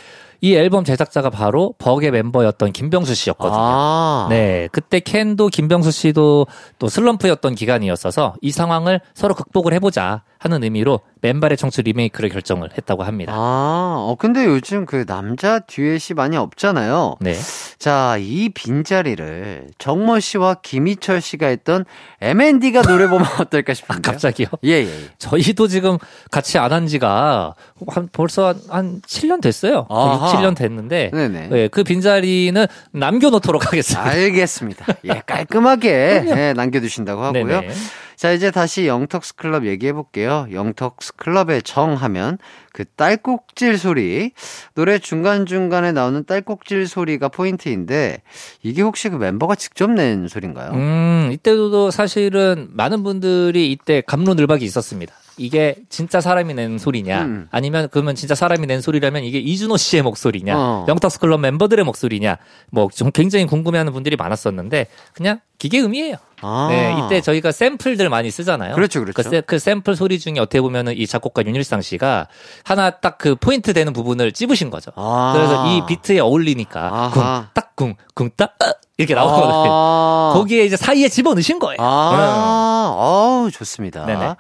[0.43, 3.59] 이 앨범 제작자가 바로 버의 멤버였던 김병수 씨였거든요.
[3.61, 6.47] 아, 네, 그때 캔도 김병수 씨도
[6.79, 13.03] 또 슬럼프였던 기간이었어서 이 상황을 서로 극복을 해보자 하는 의미로 맨발의 청춘 리메이크를 결정을 했다고
[13.03, 13.31] 합니다.
[13.35, 17.17] 아, 어, 근데 요즘 그 남자 듀엣이 많이 없잖아요.
[17.19, 17.35] 네,
[17.77, 21.85] 자, 이 빈자리를 정모 씨와 김희철 씨가 했던
[22.21, 23.99] M&D가 노래 보면 어떨까 싶은데요.
[23.99, 24.47] 아, 갑자기요?
[24.63, 24.85] 예, 예.
[24.87, 25.09] 예.
[25.19, 25.99] 저희도 지금
[26.31, 27.53] 같이 안 한 지가
[27.89, 29.85] 한 벌써 한, 한 7년 됐어요.
[29.89, 30.30] 아하.
[30.31, 31.47] 6, 7년 됐는데 네네.
[31.49, 34.09] 네, 그 빈자리는 남겨놓도록 하겠습니다.
[34.09, 34.85] 알겠습니다.
[35.05, 37.61] 예, 깔끔하게 예, 남겨두신다고 하고요.
[37.61, 37.73] 네네.
[38.21, 40.45] 자, 이제 다시 영턱스 클럽 얘기해 볼게요.
[40.51, 42.37] 영턱스 클럽의 정 하면
[42.71, 44.31] 그 딸꾹질 소리,
[44.75, 48.21] 노래 중간 중간에 나오는 딸꾹질 소리가 포인트인데
[48.61, 50.69] 이게 혹시 그 멤버가 직접 낸 소리인가요?
[50.73, 55.15] 음, 이때도 사실은 많은 분들이 이때 감론을박이 있었습니다.
[55.37, 57.47] 이게 진짜 사람이 낸 소리냐, 음.
[57.51, 60.85] 아니면 그러면 진짜 사람이 낸 소리라면 이게 이준호 씨의 목소리냐, 어.
[60.87, 62.37] 영탁스 클럽 멤버들의 목소리냐,
[62.69, 66.15] 뭐 좀 굉장히 궁금해하는 분들이 많았었는데 그냥 기계음이에요.
[66.41, 66.67] 아.
[66.69, 68.75] 네, 이때 저희가 샘플들 많이 쓰잖아요.
[68.75, 69.13] 그렇죠, 그렇죠.
[69.15, 72.27] 그, 세- 그 샘플 소리 중에 어떻게 보면은 이 작곡가 윤일상 씨가
[72.63, 74.91] 하나 딱 그 포인트 되는 부분을 찝으신 거죠.
[74.95, 75.31] 아.
[75.35, 77.11] 그래서 이 비트에 어울리니까 아하.
[77.11, 79.71] 쿵, 딱, 쿵, 쿵, 딱, 아, 이렇게 나오거든요.
[79.71, 80.31] 아.
[80.33, 81.77] 거기에 이제 사이에 집어 넣으신 거예요.
[81.79, 84.05] 아, 어우, 좋습니다.
[84.05, 84.35] 네네.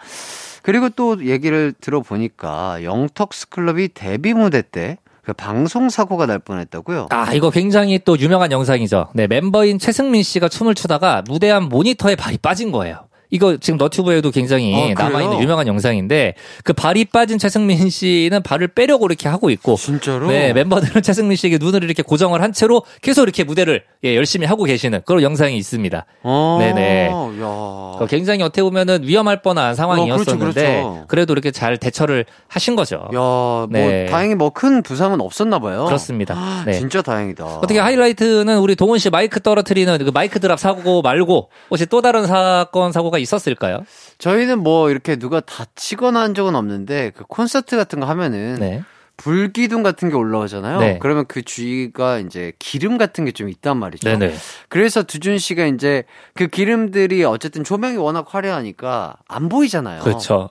[0.61, 7.07] 그리고 또 얘기를 들어보니까 영턱스 클럽이 데뷔 무대 때그 방송 사고가 날 뻔했다고요?
[7.09, 9.09] 아, 이거 굉장히 또 유명한 영상이죠.
[9.13, 13.07] 네, 멤버인 최승민 씨가 춤을 추다가 무대 앞 모니터에 발이 빠진 거예요.
[13.31, 14.93] 이거 지금 너튜브에도 굉장히 어, 그래요?
[14.97, 20.27] 남아있는 유명한 영상인데 그 발이 빠진 최승민 씨는 발을 빼려고 이렇게 하고 있고 진짜로?
[20.27, 24.63] 네, 멤버들은 최승민 씨에게 눈을 이렇게 고정을 한 채로 계속 이렇게 무대를 예, 열심히 하고
[24.65, 26.05] 계시는 그런 영상이 있습니다.
[26.23, 27.07] 어, 네네.
[27.07, 27.11] 야.
[27.13, 31.05] 어, 굉장히 어떻게 보면은 위험할 뻔한 상황이었었는데 그렇죠, 그렇죠.
[31.07, 32.95] 그래도 이렇게 잘 대처를 하신 거죠.
[32.95, 34.05] 야, 뭐 네.
[34.05, 35.85] 다행히 뭐 큰 부상은 없었나 봐요.
[35.85, 36.63] 그렇습니다.
[36.65, 36.73] 네.
[36.73, 37.45] 진짜 다행이다.
[37.45, 42.27] 어떻게 하이라이트는 우리 동훈 씨 마이크 떨어뜨리는 그 마이크 드랍 사고 말고 혹시 또 다른
[42.27, 43.85] 사건 사고가 있었을까요?
[44.17, 48.83] 저희는 뭐 이렇게 누가 다치거나 한 적은 없는데 그 콘서트 같은 거 하면은 네.
[49.17, 50.79] 불기둥 같은 게 올라오잖아요.
[50.79, 50.99] 네.
[50.99, 54.09] 그러면 그 주위가 이제 기름 같은 게 좀 있단 말이죠.
[54.09, 54.35] 네네.
[54.67, 56.03] 그래서 두준 씨가 이제
[56.33, 60.01] 그 기름들이 어쨌든 조명이 워낙 화려하니까 안 보이잖아요.
[60.01, 60.49] 그렇죠.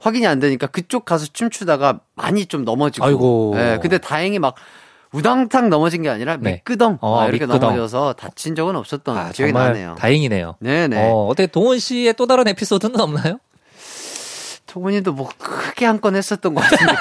[0.00, 3.06] 확인이 안 되니까 그쪽 가서 춤추다가 많이 좀 넘어지고.
[3.06, 3.54] 아이고.
[3.56, 4.54] 예, 근데 다행히 막
[5.12, 6.52] 우당탕 넘어진 게 아니라 네.
[6.52, 7.60] 미끄덩 어, 막 이렇게 미끄덩.
[7.60, 9.96] 넘어져서 다친 적은 없었던 아, 기억이 정말 나네요.
[9.98, 10.56] 다행이네요.
[10.60, 11.10] 네네.
[11.10, 13.38] 어, 어떻게 동훈 씨의 또 다른 에피소드는 없나요?
[14.66, 16.94] 토군이도 뭐 크게 한 건 했었던 것 같은데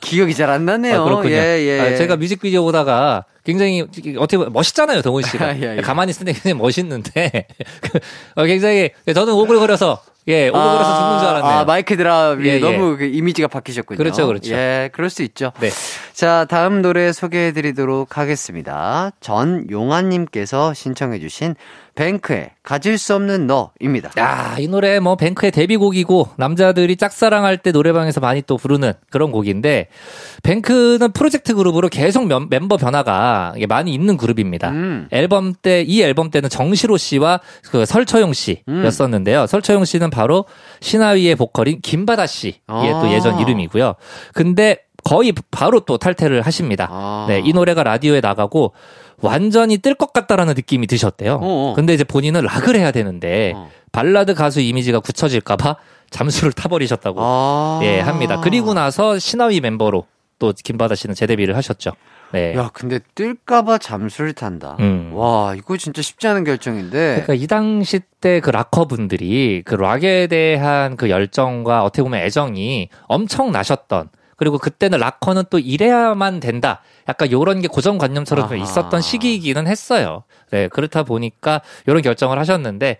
[0.00, 1.00] 기- 기억이 잘 안 나네요.
[1.00, 1.34] 아, 그렇군요.
[1.34, 1.80] 예, 예.
[1.80, 3.80] 아, 제가 뮤직비디오 보다가 굉장히
[4.18, 5.56] 어떻게 보면 멋있잖아요, 동훈 씨가.
[5.60, 5.80] 예, 예.
[5.80, 7.46] 가만히 있으면 굉장히 멋있는데
[7.80, 7.98] 그,
[8.34, 11.52] 어, 굉장히 저는 오글거려서 예, 오글거려서 죽는 줄 알았네요.
[11.52, 12.58] 아, 마이크 드랍이 예, 예.
[12.58, 13.96] 너무 그 이미지가 바뀌셨군요.
[13.96, 14.54] 그렇죠, 그렇죠.
[14.54, 15.52] 예, 그럴 수 있죠.
[15.60, 15.70] 네.
[16.12, 19.10] 자, 다음 노래 소개해 드리도록 하겠습니다.
[19.20, 21.54] 전용환님께서 신청해 주신
[21.98, 24.10] 뱅크의 가질 수 없는 너입니다.
[24.18, 29.88] 야, 이 노래 뭐 뱅크의 데뷔곡이고 남자들이 짝사랑할 때 노래방에서 많이 또 부르는 그런 곡인데
[30.44, 34.70] 뱅크는 프로젝트 그룹으로 계속 멤- 멤버 변화가 많이 있는 그룹입니다.
[34.70, 35.08] 음.
[35.10, 39.46] 앨범 때 이 앨범 때는 정시로 씨와 그 설처용 씨였었는데요.
[39.48, 40.44] 설처용 씨는 바로
[40.80, 43.00] 신하위의 보컬인 김바다 씨의 아.
[43.02, 43.94] 또 예전 이름이고요.
[44.34, 46.86] 근데 거의 바로 또 탈퇴를 하십니다.
[46.90, 47.24] 아.
[47.28, 48.72] 네, 이 노래가 라디오에 나가고
[49.20, 51.34] 완전히 뜰 것 같다라는 느낌이 드셨대요.
[51.42, 51.74] 어어.
[51.74, 53.70] 근데 이제 본인은 락을 해야 되는데 어.
[53.92, 55.76] 발라드 가수 이미지가 굳혀질까봐
[56.10, 57.80] 잠수를 타버리셨다고 아.
[57.82, 58.40] 예 합니다.
[58.40, 60.06] 그리고 나서 신하위 멤버로
[60.38, 61.92] 또 김바다 씨는 재데뷔를 하셨죠.
[62.32, 62.54] 네.
[62.56, 64.76] 야, 근데 뜰까봐 잠수를 탄다.
[64.80, 65.12] 음.
[65.14, 67.22] 와, 이거 진짜 쉽지 않은 결정인데.
[67.24, 73.50] 그러니까 이 당시 때 그 락커분들이 그 락에 대한 그 열정과 어떻게 보면 애정이 엄청
[73.50, 76.80] 나셨던 그리고 그때는 락커는 또 이래야만 된다.
[77.08, 78.64] 약간 요런 게 고정관념처럼 좀 아하.
[78.64, 80.22] 있었던 시기이기는 했어요.
[80.50, 82.98] 네, 그렇다 보니까 요런 결정을 하셨는데,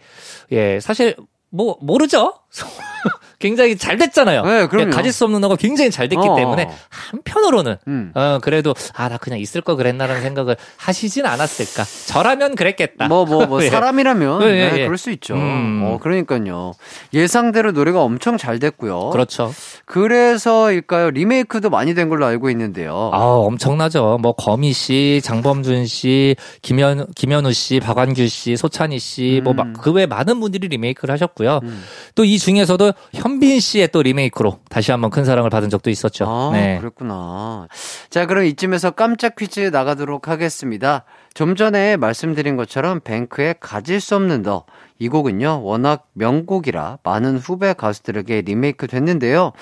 [0.52, 1.16] 예, 사실,
[1.50, 2.34] 뭐, 모르죠?
[3.38, 4.44] 굉장히 잘 됐잖아요.
[4.44, 4.88] 네, 그럼요.
[4.88, 6.34] 예, 가질 수 없는 너가 굉장히 잘 됐기 어.
[6.34, 8.10] 때문에, 한편으로는, 음.
[8.14, 11.84] 어, 그래도, 아, 나 그냥 있을 걸 그랬나라는 생각을 하시진 않았을까.
[12.06, 13.06] 저라면 그랬겠다.
[13.06, 13.70] 뭐, 뭐, 뭐, 예.
[13.70, 14.84] 사람이라면, 예, 예, 네, 예.
[14.84, 15.34] 그럴 수 있죠.
[15.34, 15.82] 음.
[15.84, 16.72] 어, 그러니까요.
[17.14, 19.10] 예상대로 노래가 엄청 잘 됐고요.
[19.10, 19.52] 그렇죠.
[19.84, 21.10] 그래서일까요?
[21.10, 23.10] 리메이크도 많이 된 걸로 알고 있는데요.
[23.12, 24.18] 아, 엄청나죠.
[24.20, 29.74] 뭐 거미 씨, 장범준 씨, 김현 김현우 씨, 박완규 씨, 소찬희 씨, 뭐 음.
[29.74, 31.60] 그외 많은 분들이 리메이크를 하셨고요.
[31.62, 31.84] 음.
[32.16, 36.26] 또이 중에서도 현빈 씨의 또 리메이크로 다시 한번 큰 사랑을 받은 적도 있었죠.
[36.26, 36.78] 아, 네.
[36.78, 37.68] 그랬구나.
[38.10, 41.04] 자, 그럼 이쯤에서 깜짝 퀴즈 나가도록 하겠습니다.
[41.34, 44.64] 좀 전에 말씀드린 것처럼 뱅크의 가질 수 없는 너.
[44.98, 49.52] 이 곡은요, 워낙 명곡이라 많은 후배 가수들에게 리메이크 됐는데요.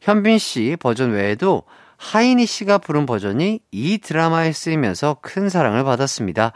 [0.00, 1.64] 현빈 씨 버전 외에도
[1.96, 6.52] 하이니 씨가 부른 버전이 이 드라마에 쓰이면서 큰 사랑을 받았습니다.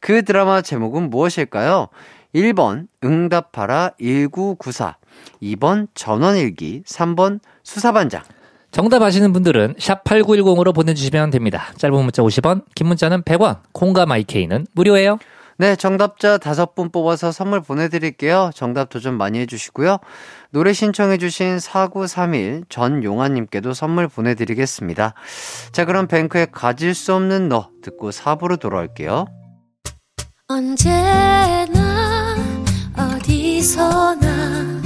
[0.00, 1.88] 그 드라마 제목은 무엇일까요?
[2.34, 4.96] 1번 응답하라 1994,
[5.42, 8.22] 2번 전원일기, 3번 수사반장.
[8.70, 11.72] 정답 아시는 분들은 샵 8910으로 보내주시면 됩니다.
[11.76, 15.18] 짧은 문자 50원, 긴 문자는 100원, 콩과 마이케이는 무료예요.
[15.58, 18.50] 네, 정답자 다섯 분 뽑아서 선물 보내드릴게요.
[18.54, 19.96] 정답 도전 많이 해주시고요.
[20.50, 25.14] 노래 신청해주신 4931 전용아님께도 선물 보내드리겠습니다.
[25.72, 29.24] 자, 그럼 뱅크의 가질 수 없는 너 듣고 4부로 돌아올게요.
[30.48, 32.36] 언제나
[32.94, 34.85] 어디서나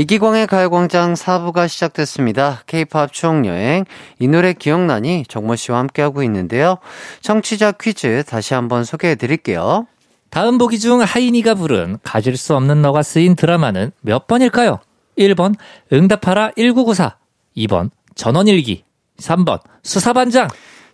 [0.00, 2.62] 이기광의 가요광장 4부가 시작됐습니다.
[2.64, 3.84] 케이팝 추억여행.
[4.18, 6.78] 이 노래 기억나니 정모 씨와 함께하고 있는데요.
[7.20, 9.86] 청취자 퀴즈 다시 한번 소개해 드릴게요.
[10.30, 14.78] 다음 보기 중 하이니가 부른 가질 수 없는 너가 쓰인 드라마는 몇 번일까요?
[15.18, 15.56] 1번
[15.92, 17.16] 응답하라 1994,
[17.58, 18.84] 2번 전원일기,
[19.18, 20.48] 3번 수사반장.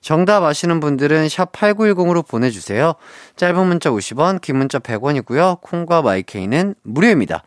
[0.07, 2.93] 정답 아시는 분들은 샵 8910으로 보내주세요.
[3.35, 5.61] 짧은 문자 50원, 긴 문자 100원이고요.
[5.61, 7.43] 콩과 마이케이는 무료입니다.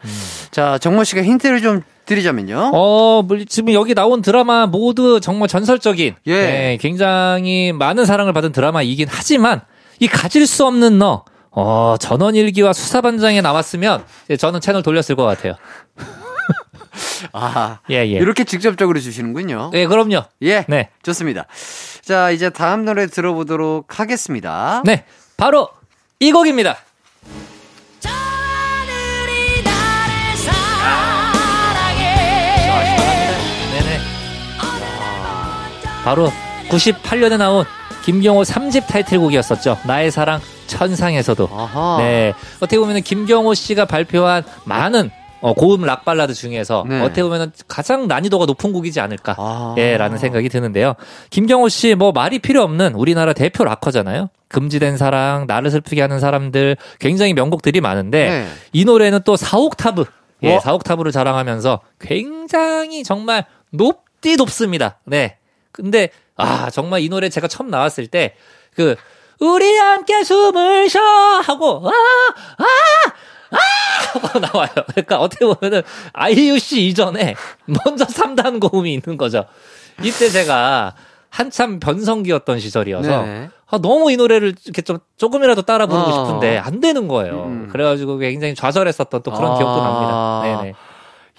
[0.51, 2.71] 자, 정모 씨가 힌트를 좀 드리자면요.
[2.73, 6.33] 어, 물- 지금 여기 나온 드라마 모두 정말 전설적인, 예.
[6.33, 9.61] 네, 굉장히 많은 사랑을 받은 드라마이긴 하지만
[10.01, 14.03] 이 가질 수 없는 너, 어, 전원일기와 수사반장에 나왔으면
[14.37, 15.53] 저는 채널 돌렸을 것 같아요.
[17.33, 18.05] 아, 예, 예.
[18.05, 19.69] 이렇게 직접적으로 주시는군요.
[19.71, 20.23] 네, 그럼요.
[20.43, 20.89] 예, 네.
[21.03, 21.45] 좋습니다.
[22.01, 24.81] 자, 이제 다음 노래 들어보도록 하겠습니다.
[24.85, 25.05] 네,
[25.37, 25.69] 바로
[26.19, 26.77] 이 곡입니다.
[27.99, 32.15] 저 하늘이 나를 사랑해
[33.71, 33.99] 네네.
[36.03, 36.31] 바로
[36.69, 37.65] 98년에 나온
[38.03, 39.77] 김경호 3집 타이틀곡이었었죠.
[39.85, 41.49] 나의 사랑 천상에서도.
[41.51, 41.97] 아하.
[41.99, 42.33] 네.
[42.57, 45.11] 어떻게 보면 김경호 씨가 발표한 많은
[45.41, 47.01] 어, 고음 락 발라드 중에서 네.
[47.01, 49.35] 어떻게 보면 가장 난이도가 높은 곡이지 않을까.
[49.37, 49.75] 아.
[49.77, 50.95] 예, 라는 생각이 드는데요.
[51.29, 54.29] 김경호 씨, 뭐, 말이 필요 없는 우리나라 대표 락커잖아요.
[54.49, 58.47] 금지된 사랑, 나를 슬프게 하는 사람들, 굉장히 명곡들이 많은데, 네.
[58.73, 60.05] 이 노래는 또 4옥타브,
[60.43, 60.59] 예, 어?
[60.59, 64.99] 4옥타브를 자랑하면서 굉장히 정말 높디 높습니다.
[65.05, 65.37] 네.
[65.71, 68.35] 근데, 아, 정말 이 노래 제가 처음 나왔을 때,
[68.75, 68.95] 그,
[69.39, 71.01] 우리 함께 숨을 쉬어!
[71.01, 71.91] 하고, 아!
[72.57, 72.65] 아!
[73.51, 73.57] 아!
[74.13, 74.69] 하고 나와요.
[74.87, 75.81] 그러니까 어떻게 보면은
[76.13, 77.35] 아이유 씨 이전에
[77.65, 79.45] 먼저 3단 고음이 있는 거죠.
[80.03, 80.95] 이때 제가
[81.29, 83.49] 한참 변성기였던 시절이어서 네.
[83.67, 86.25] 아, 너무 이 노래를 이렇게 좀 조금이라도 따라 부르고 어.
[86.25, 87.43] 싶은데 안 되는 거예요.
[87.43, 87.69] 음.
[87.71, 89.57] 그래가지고 굉장히 좌절했었던 또 그런 아.
[89.57, 90.41] 기억도 납니다.
[90.43, 90.73] 네네.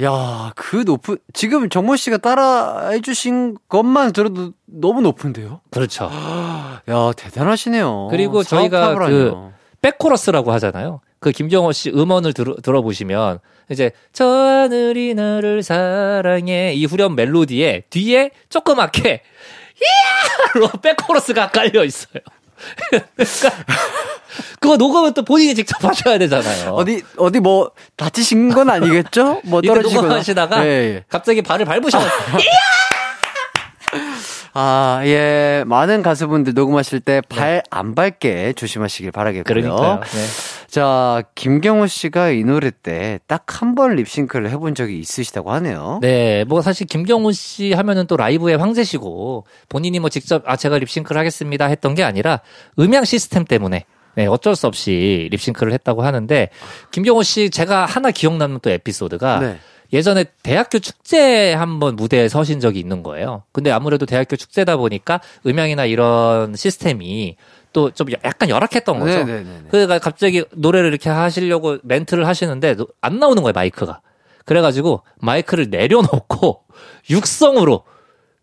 [0.03, 5.61] 야, 그 높은, 지금 정모 씨가 따라 해 주신 것만 들어도 너무 높은데요?
[5.71, 6.09] 그렇죠.
[6.89, 8.09] 야, 대단하시네요.
[8.11, 9.51] 그리고 저희가 그.
[9.83, 11.01] 백코러스라고 하잖아요.
[11.21, 13.39] 그 김경호 씨 음원을 들, 들어보시면
[13.71, 19.23] 이제 저 하늘이 나를 사랑해 이 후렴 멜로디에 뒤에 조그맣게
[20.57, 22.23] 이야로 백코러스가 깔려 있어요.
[23.17, 23.65] 그러니까
[24.61, 26.73] 그거 녹음은 또 본인이 직접 하셔야 되잖아요.
[26.73, 29.41] 어디, 어디 뭐, 다치신 건 아니겠죠?
[29.45, 30.03] 뭐 떨어지거나.
[30.09, 31.05] 녹음하시다가 예, 예.
[31.09, 31.99] 갑자기 발을 밟으셔.
[34.53, 35.65] 아, 예.
[35.67, 39.45] 많은 가수분들 녹음하실 때 발안 밟게 조심하시길 바라겠고요.
[39.45, 40.01] 그러니까요.
[40.01, 40.27] 네.
[40.71, 45.99] 자, 김경호 씨가 이 노래 때 딱 한 번 립싱크를 해본 적이 있으시다고 하네요.
[46.01, 51.19] 네, 뭐 사실 김경호 씨 하면은 또 라이브의 황제시고 본인이 뭐 직접 아 제가 립싱크를
[51.19, 52.41] 하겠습니다 했던 게 아니라
[52.79, 56.49] 음향 시스템 때문에 네, 어쩔 수 없이 립싱크를 했다고 하는데
[56.93, 59.59] 김경호 씨 제가 하나 기억나는 또 에피소드가 네.
[59.93, 63.43] 예전에 대학교 축제 한번 무대에 서신 적이 있는 거예요.
[63.51, 67.37] 근데 아무래도 대학교 축제다 보니까 음향이나 이런 시스템이
[67.73, 69.19] 또 좀 약간 열악했던 거죠.
[69.25, 69.63] 네네네.
[69.71, 74.01] 그러니까 갑자기 노래를 이렇게 하시려고 멘트를 하시는데 노- 안 나오는 거예요 마이크가.
[74.45, 76.65] 그래가지고 마이크를 내려놓고
[77.11, 77.85] 육성으로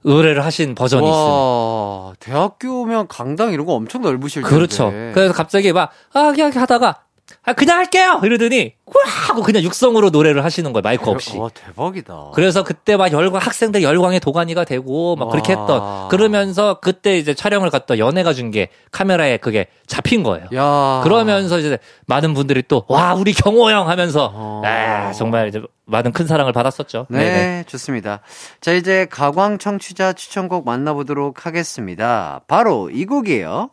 [0.03, 1.27] 의뢰를 하신 버전이 있습니다.
[1.31, 4.55] 와, 대학교면 강당 이런 거 엄청 넓으실 텐데.
[4.55, 4.91] 그렇죠.
[5.13, 7.01] 그래서 갑자기 막, 아, 그냥 하다가,
[7.43, 8.21] 아, 그냥 할게요!
[8.23, 9.29] 이러더니, 꽉!
[9.29, 11.37] 하고 그냥 육성으로 노래를 하시는 거예요, 마이크 없이.
[11.37, 12.31] 와, 대박이다.
[12.33, 15.59] 그래서 그때 막 열광, 학생들 열광의 도가니가 되고, 막 그렇게 와.
[15.61, 20.45] 했던, 그러면서 그때 이제 촬영을 갔던 연예가 준 게 카메라에 그게 잡힌 거예요.
[20.55, 21.01] 야.
[21.03, 24.61] 그러면서 이제 많은 분들이 또, 와, 우리 경호 형 하면서, 어.
[24.65, 27.07] 아, 정말 이제 많은 큰 사랑을 받았었죠.
[27.09, 27.63] 네, 네네.
[27.67, 28.21] 좋습니다.
[28.61, 32.41] 자, 이제 가광 청취자 추천곡 만나보도록 하겠습니다.
[32.47, 33.69] 바로 이 곡이에요.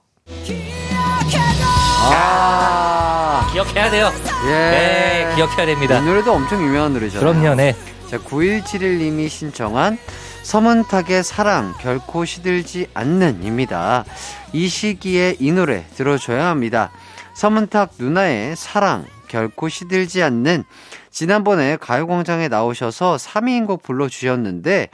[2.13, 4.11] 아, 기억해야 돼요.
[4.47, 4.51] 예.
[4.51, 5.99] 네, 기억해야 됩니다.
[5.99, 7.21] 이 노래도 엄청 유명한 노래잖아요.
[7.21, 7.75] 그럼요, 네.
[8.11, 9.99] 자, 9171님이 신청한
[10.43, 14.05] 서문탁의 사랑 결코 시들지 않는입니다.
[14.53, 16.91] 이 시기에 이 노래 들어줘야 합니다.
[17.35, 20.63] 서문탁 누나의 사랑 결코 시들지 않는
[21.11, 24.91] 지난번에 가요광장에 나오셔서 3위인 곡 불러주셨는데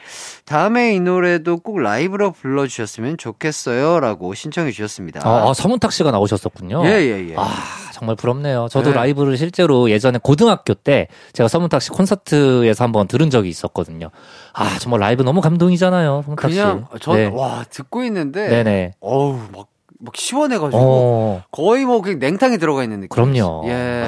[0.47, 5.20] 다음에 이 노래도 꼭 라이브로 불러주셨으면 좋겠어요 라고 신청해 주셨습니다.
[5.28, 6.86] 어, 어, 서문탁 씨가 나오셨었군요.
[6.86, 7.34] 예, 예, 예.
[7.36, 7.51] 아,
[7.93, 8.68] 정말 부럽네요.
[8.70, 8.97] 저도 네.
[8.97, 14.11] 라이브를 실제로 예전에 고등학교 때 제가 서문탁 씨 콘서트에서 한번 들은 적이 있었거든요.
[14.55, 16.22] 아, 정말 라이브 너무 감동이잖아요.
[16.24, 16.57] 서문탁 씨.
[16.57, 17.26] 그냥 전 네.
[17.26, 18.93] 와 듣고 있는데 네네.
[19.01, 19.66] 어우 막,
[20.01, 23.09] 막 시원해가지고 어, 거의 뭐 그냥 냉탕이 들어가 있는 느낌.
[23.09, 23.62] 그럼요.
[23.66, 24.07] 예,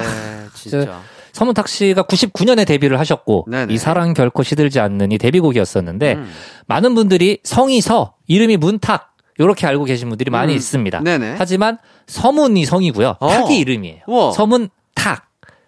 [0.55, 1.01] 진짜.
[1.33, 3.73] 서문탁 씨가 99년에 데뷔를 하셨고 네네.
[3.73, 6.31] 이 사랑 결코 시들지 않는 이 데뷔곡이었었는데 음.
[6.67, 10.57] 많은 분들이 성이 서 이름이 문탁 이렇게 알고 계신 분들이 많이 음.
[10.57, 10.99] 있습니다.
[10.99, 11.35] 네네.
[11.39, 13.15] 하지만 서문이 성이고요.
[13.19, 13.27] 어.
[13.29, 14.01] 탁이 이름이에요.
[14.07, 14.31] 우와.
[14.31, 15.25] 서문 탁.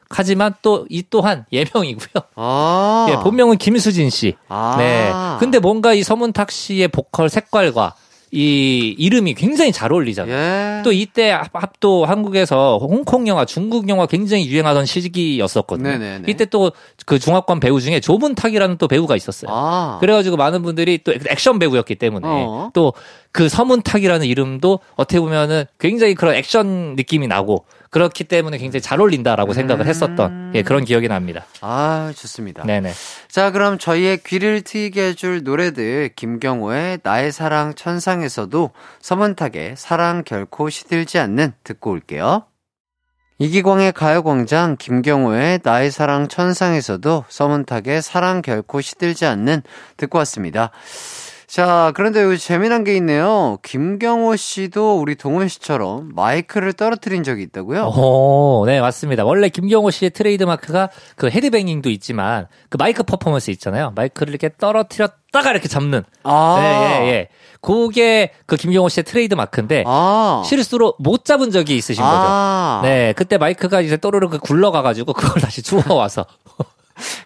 [0.07, 2.23] 하지만 또 이 또한 예명이고요.
[2.35, 3.07] 아.
[3.09, 4.35] 예, 본명은 김수진 씨.
[4.47, 4.75] 아.
[4.77, 5.11] 네.
[5.39, 7.95] 근데 뭔가 이 서문탁 씨의 보컬 색깔과
[8.35, 10.79] 이 이름이 굉장히 잘 어울리잖아요.
[10.79, 10.81] 예.
[10.83, 15.89] 또 이때 합- 합도 한국에서 홍콩 영화, 중국 영화 굉장히 유행하던 시기였었거든요.
[15.89, 16.23] 네네네.
[16.27, 16.71] 이때 또
[17.05, 19.51] 그 중화권 배우 중에 조문탁이라는 또 배우가 있었어요.
[19.53, 19.97] 아.
[19.99, 22.71] 그래가지고 많은 분들이 또 액션 배우였기 때문에 어.
[22.73, 27.65] 또그 서문탁이라는 이름도 어떻게 보면은 굉장히 그런 액션 느낌이 나고
[27.95, 31.45] 그렇기 때문에 굉장히 잘 어울린다라고 생각을 했었던 예, 그런 기억이 납니다.
[31.61, 32.65] 아, 좋습니다.
[32.65, 32.91] 네네.
[33.29, 41.19] 자, 그럼 저희의 귀를 트이게 해줄 노래들 김경호의 나의 사랑 천상에서도 서문탁의 사랑 결코 시들지
[41.19, 42.43] 않는 듣고 올게요.
[43.39, 49.61] 이기광의 가요광장 김경호의 나의 사랑 천상에서도 서문탁의 사랑 결코 시들지 않는
[49.95, 50.71] 듣고 왔습니다.
[51.47, 53.57] 자, 그런데 여기 재미난 게 있네요.
[53.61, 57.85] 김경호 씨도 우리 동원 씨처럼 마이크를 떨어뜨린 적이 있다고요?
[57.95, 59.23] 오, 네, 맞습니다.
[59.23, 63.93] 원래 김경호 씨의 트레이드 마크가 그 헤드뱅잉도 있지만 그 마이크 퍼포먼스 있잖아요.
[63.95, 66.03] 마이크를 이렇게 떨어뜨렸다가 이렇게 잡는.
[66.23, 67.27] 아, 네, 예, 예.
[67.61, 72.15] 그게 그 김경호 씨의 트레이드 마크인데 아, 실수로 못 잡은 적이 있으신 거죠.
[72.15, 76.25] 아, 네, 그때 마이크가 이제 또르르 그 굴러가가지고 그걸 다시 주워와서.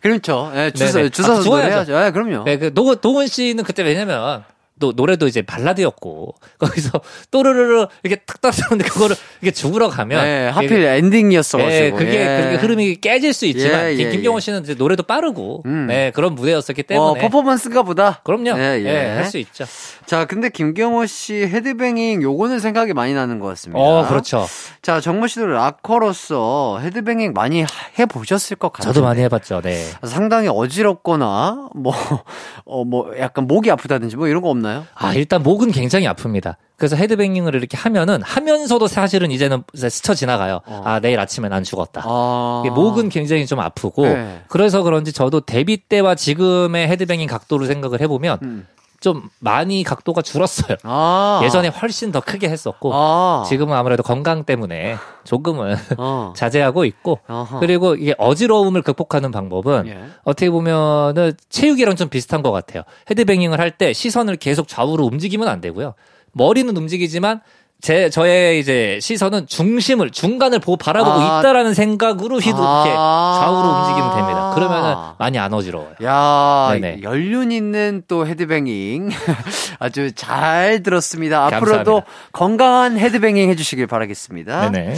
[0.02, 0.52] 그렇죠.
[0.56, 1.08] 예, 주사.
[1.10, 1.44] 주사서 아.
[1.44, 2.06] 노래하죠.
[2.06, 2.44] 예, 그럼요.
[2.44, 4.44] 네, 그 노, 노은 씨는 그때 왜냐면
[4.80, 6.92] 또 노래도 이제 발라드였고 거기서
[7.32, 11.74] 또르르르 이렇게 탁 떨어졌는데 그거를 이렇게 죽으러 가면 네, 하필 엔딩이었어가지고.
[11.74, 12.44] 예, 그게, 예.
[12.44, 14.42] 그게 흐름이 깨질 수 있지만 예, 예, 김경호 예.
[14.42, 15.88] 씨는 이제 노래도 빠르고 음.
[15.88, 18.22] 네, 그런 무대였었기 어, 때문에 퍼포먼스인가 보다.
[18.24, 18.60] 그럼요.
[18.60, 19.16] 예, 예, 예.
[19.16, 19.66] 할 수 있죠.
[20.06, 23.80] 자, 근데 김경호 씨 헤드뱅잉 요거는 생각이 많이 나는 것 같습니다.
[23.80, 24.48] 어, 그렇죠.
[24.82, 27.64] 자, 정모 씨도 락커로서 헤드뱅잉 많이
[28.00, 28.94] 해 보셨을 것 같아요.
[28.94, 29.62] 저도 많이 해봤죠.
[29.62, 29.86] 네.
[30.04, 31.94] 상당히 어지럽거나 뭐,
[32.66, 34.69] 어, 뭐 약간 목이 아프다든지 뭐 이런 거 없나요?
[34.96, 36.56] 아, 일단 목은 굉장히 아픕니다.
[36.78, 40.62] 그래서 헤드뱅잉을 이렇게 하면은 하면서도 사실은 이제는 이제 스쳐 지나가요.
[40.66, 40.82] 어.
[40.86, 42.04] 아, 내일 아침에 난 죽었다.
[42.06, 44.42] 아, 목은 굉장히 좀 아프고 네.
[44.48, 48.68] 그래서 그런지 저도 데뷔 때와 지금의 헤드뱅잉 각도를 생각을 해보면 음.
[49.00, 50.78] 좀 많이 각도가 줄었어요.
[50.84, 56.34] 아, 예전에 훨씬 더 크게 했었고 아, 지금은 아무래도 건강 때문에 조금은 어.
[56.38, 57.60] 자제하고 있고 어허.
[57.60, 60.04] 그리고 이게 어지러움을 극복하는 방법은 예.
[60.24, 62.84] 어떻게 보면은 체육이랑 좀 비슷한 것 같아요.
[63.10, 65.94] 헤드뱅잉을 할 때 시선을 계속 좌우로 움직이면 안 되고요.
[66.34, 67.42] 머리는 움직이지만
[67.82, 71.40] 제 저의 이제 시선은 중심을 중간을 보고 바라보고 아.
[71.40, 73.40] 있다라는 생각으로 휘도 이렇게 아.
[73.42, 74.52] 좌우로 움직이면 됩니다.
[74.54, 75.94] 그러면은 많이 안 어지러워요.
[76.04, 77.04] 야, 네네.
[77.04, 79.10] 연륜 있는 또 헤드뱅잉
[79.80, 81.46] 아주 잘 들었습니다.
[81.46, 82.06] 앞으로도 감사합니다.
[82.34, 84.72] 건강한 헤드뱅잉 해주시길 바라겠습니다.
[84.72, 84.96] 네네.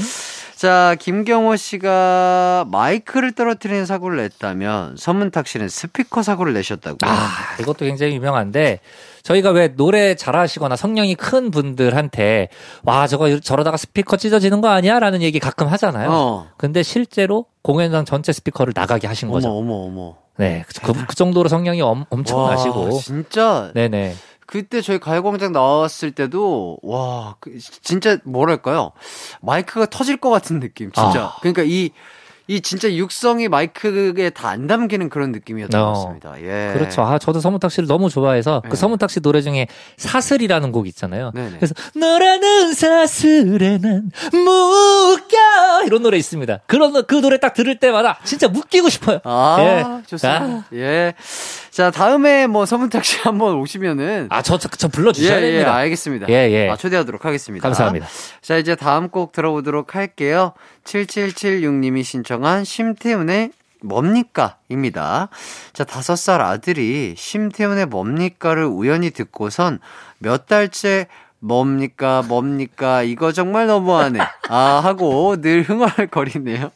[0.55, 7.11] 자, 김경호 씨가 마이크를 떨어뜨리는 사고를 냈다면 서문탁 씨는 스피커 사고를 내셨다고요.
[7.11, 7.29] 아,
[7.59, 8.79] 이것도 굉장히 유명한데
[9.23, 12.49] 저희가 왜 노래 잘하시거나 성량이 큰 분들한테
[12.83, 16.09] 와 저거 저러다가 스피커 찢어지는 거 아니야라는 얘기 가끔 하잖아요.
[16.11, 16.47] 어.
[16.57, 19.49] 근데 실제로 공연장 전체 스피커를 나가게 하신 어머, 거죠.
[19.49, 20.15] 어머, 어머.
[20.37, 22.83] 네, 그, 그 정도로 성량이 엄, 엄청나시고.
[22.85, 24.15] 와, 진짜 네네.
[24.47, 28.91] 그때 저희 가요광장 나왔을 때도 와 그, 진짜 뭐랄까요
[29.41, 31.37] 마이크가 터질 것 같은 느낌 진짜 아.
[31.39, 31.91] 그러니까 이
[32.51, 35.85] 이 진짜 육성이 마이크에 다 안 담기는 그런 느낌이었던 어.
[35.85, 36.33] 것 같습니다.
[36.41, 36.73] 예.
[36.73, 37.03] 그렇죠.
[37.03, 38.69] 아, 저도 서문탁 씨를 너무 좋아해서 네.
[38.69, 41.31] 그 서문탁 씨 노래 중에 사슬이라는 곡 있잖아요.
[41.33, 41.55] 네네.
[41.55, 46.59] 그래서 너라는 사슬에 난 묶여 이런 노래 있습니다.
[46.67, 49.19] 그런 노- 그 노래 딱 들을 때마다 진짜 묶이고 싶어요.
[49.23, 50.07] 아 예.
[50.07, 50.65] 좋습니다.
[50.73, 51.13] 예.
[51.71, 55.73] 자 다음에 뭐 서문탁 씨 한번 오시면은 아, 저, 저, 저 불러주셔야 예, 예, 됩니다.
[55.73, 56.27] 알겠습니다.
[56.29, 56.69] 예, 예.
[56.69, 57.63] 아, 초대하도록 하겠습니다.
[57.63, 58.07] 감사합니다.
[58.41, 60.53] 자, 이제 다음 곡 들어보도록 할게요.
[60.83, 63.51] 7776님이 신청한 심태훈의
[63.81, 64.57] 뭡니까?
[64.69, 65.29] 입니다.
[65.73, 69.79] 자, 다섯 살 아들이 심태훈의 뭡니까를 우연히 듣고선
[70.19, 71.07] 몇 달째
[71.39, 74.19] 뭡니까, 뭡니까, 이거 정말 너무하네.
[74.49, 76.71] 아, 하고 늘 흥얼거리네요.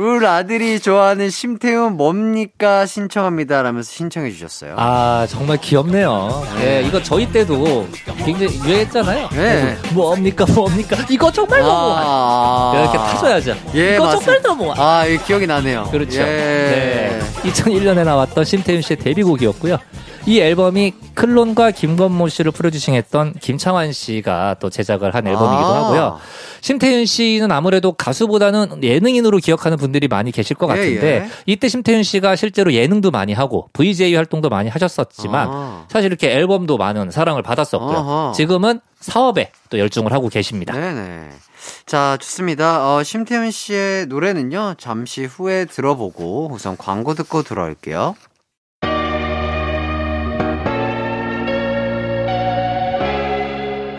[0.00, 3.60] 우리 아들이 좋아하는 심태훈 뭡니까 신청합니다.
[3.60, 4.74] 라면서 신청해 주셨어요.
[4.78, 6.42] 아, 정말 귀엽네요.
[6.62, 7.86] 예, 이거 저희 때도
[8.24, 9.28] 굉장히 유행했잖아요.
[9.28, 9.76] 네.
[9.76, 10.96] 그래서 뭡니까, 뭡니까?
[11.10, 12.06] 이거 정말 너무하네.
[12.08, 13.56] 아, 이렇게 타줘야죠.
[13.74, 14.24] 예, 이거 맞습니다.
[14.24, 14.80] 정말 너무하네.
[14.80, 15.88] 아, 예, 기억이 나네요.
[15.90, 16.22] 그렇죠.
[16.22, 16.24] 예.
[16.24, 17.20] 네.
[17.50, 19.76] 2001년에 나왔던 심태윤 씨의 데뷔곡이었고요.
[20.26, 25.84] 이 앨범이 클론과 김건모 씨를 프로듀싱했던 김창완 씨가 또 제작을 한 앨범이기도 아.
[25.84, 26.18] 하고요.
[26.60, 31.28] 심태윤 씨는 아무래도 가수보다는 예능인으로 기억하는 분들이 많이 계실 것 예, 같은데 예.
[31.46, 35.86] 이때 심태윤 씨가 실제로 예능도 많이 하고 VJ 활동도 많이 하셨었지만 아.
[35.88, 37.96] 사실 이렇게 앨범도 많은 사랑을 받았었고요.
[37.96, 38.32] 어허.
[38.34, 40.74] 지금은 사업에 또 열중을 하고 계십니다.
[40.74, 41.30] 네네.
[41.86, 42.94] 자, 좋습니다.
[42.94, 48.14] 어, 심태훈 씨의 노래는요, 잠시 후에 들어보고 우선 광고 듣고 돌아올게요.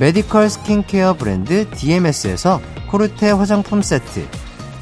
[0.00, 4.26] 메디컬 스킨케어 브랜드 DMS에서 코르테 화장품 세트,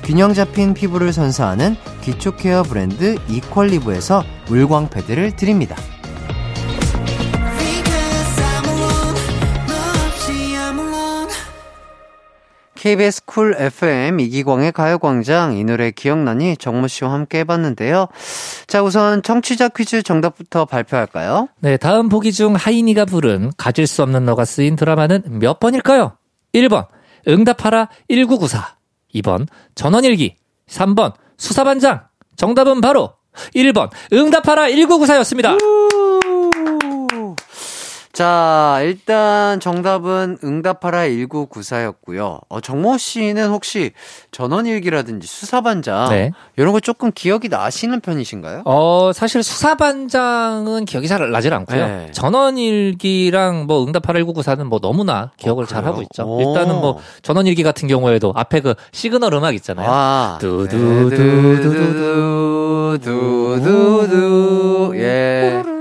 [0.04, 5.74] 균형 잡힌 피부를 선사하는 기초 케어 브랜드 이퀄리브에서 물광 패드를 드립니다.
[12.86, 18.06] KBS 쿨 FM 이기광의 가요광장 이 노래 기억나니 정모 씨와 함께 해봤는데요.
[18.68, 21.48] 자 우선 청취자 퀴즈 정답부터 발표할까요?
[21.58, 26.16] 네, 다음 보기 중 하인이가 부른 가질 수 없는 너가 쓰인 드라마는 몇 번일까요?
[26.54, 26.86] 1번,
[27.26, 28.76] 응답하라 1994.
[29.16, 30.36] 2번, 전원일기.
[30.68, 32.02] 3번, 수사반장.
[32.36, 33.14] 정답은 바로
[33.56, 35.58] 1번, 응답하라 1994였습니다.
[38.16, 42.40] 자 일단 정답은 응답하라 1994였고요.
[42.48, 43.90] 어, 정모 씨는 혹시
[44.30, 46.30] 전원일기라든지 수사반장 네.
[46.56, 48.62] 이런 거 조금 기억이 나시는 편이신가요?
[48.64, 51.86] 어, 사실 수사반장은 기억이 잘 나질 않고요.
[51.86, 52.08] 네.
[52.12, 55.84] 전원일기랑 뭐 응답하라 1994는 뭐 너무나 기억을 어, 잘?
[55.84, 56.22] 하고 있죠.
[56.24, 56.40] 오.
[56.40, 59.86] 일단은 뭐 전원일기 같은 경우에도 앞에 그 시그널 음악 있잖아요.
[59.90, 61.38] 아, 두두두두두두.
[62.98, 65.75] 두두두두두 예.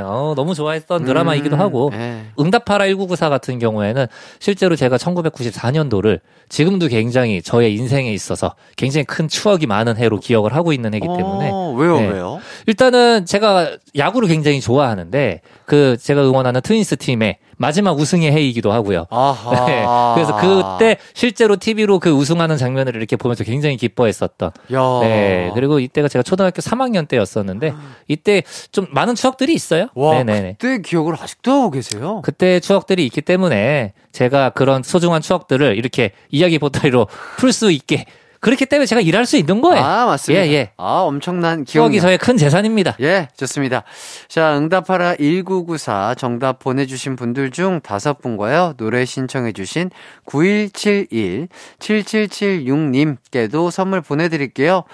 [0.00, 0.02] 네.
[0.02, 2.24] 네, 어, 너무 좋아했던 드라마이기도 음, 하고 네.
[2.38, 4.06] 응답하라 1994 같은 경우에는
[4.38, 10.72] 실제로 제가 1994년도를 지금도 굉장히 저의 인생에 있어서 굉장히 큰 추억이 많은 해로 기억을 하고
[10.72, 12.08] 있는 해이기 때문에 어, 왜요, 네.
[12.08, 12.40] 왜요?
[12.66, 19.06] 일단은 제가 야구를 굉장히 좋아하는데 그 제가 응원하는 트윈스 팀의 마지막 우승의 해이기도 하고요.
[19.10, 19.50] 아하.
[19.66, 19.84] 네,
[20.14, 20.34] 그래서
[20.78, 24.50] 그때 실제로 TV로 그 우승하는 장면을 이렇게 보면서 굉장히 기뻐했었던.
[24.72, 24.80] 야.
[25.02, 25.50] 네.
[25.54, 27.74] 그리고 이때가 제가 초등학교 3학년 때였었는데
[28.08, 28.42] 이때
[28.72, 29.88] 좀 많은 추억들이 있어요.
[29.94, 30.56] 와, 네네네.
[30.58, 32.22] 그때 기억을 아직도 하고 계세요?
[32.24, 38.06] 그때 추억들이 있기 때문에 제가 그런 소중한 추억들을 이렇게 이야기 보따리로 풀 수 있게
[38.40, 39.84] 그렇기 때문에 제가 일할 수 있는 거예요.
[39.84, 40.46] 아, 맞습니다.
[40.46, 40.72] 예, 예.
[40.78, 42.96] 아, 엄청난 기억이 저의 큰 재산입니다.
[43.00, 43.84] 예, 좋습니다.
[44.28, 49.90] 자, 응답하라 1994 정답 보내주신 분들 중 다섯 분과요, 노래 신청해주신
[50.24, 54.84] 9171, 7776님께도 선물 보내드릴게요.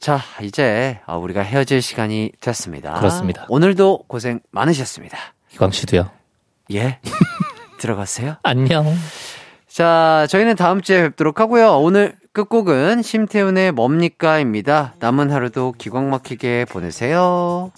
[0.00, 2.94] 자, 이제 아, 우리가 헤어질 시간이 됐습니다.
[2.94, 3.46] 그렇습니다.
[3.48, 5.16] 오늘도 고생 많으셨습니다.
[5.54, 6.10] 이광 씨도요.
[6.72, 6.98] 예.
[7.78, 8.36] 들어가세요.
[8.42, 8.84] 안녕.
[9.68, 11.78] 자, 저희는 다음 주에 뵙도록 하고요.
[11.78, 14.94] 오늘 끝곡은 심태훈의 뭡니까입니다.
[15.00, 17.72] 남은 하루도 기광 막히게 보내세요.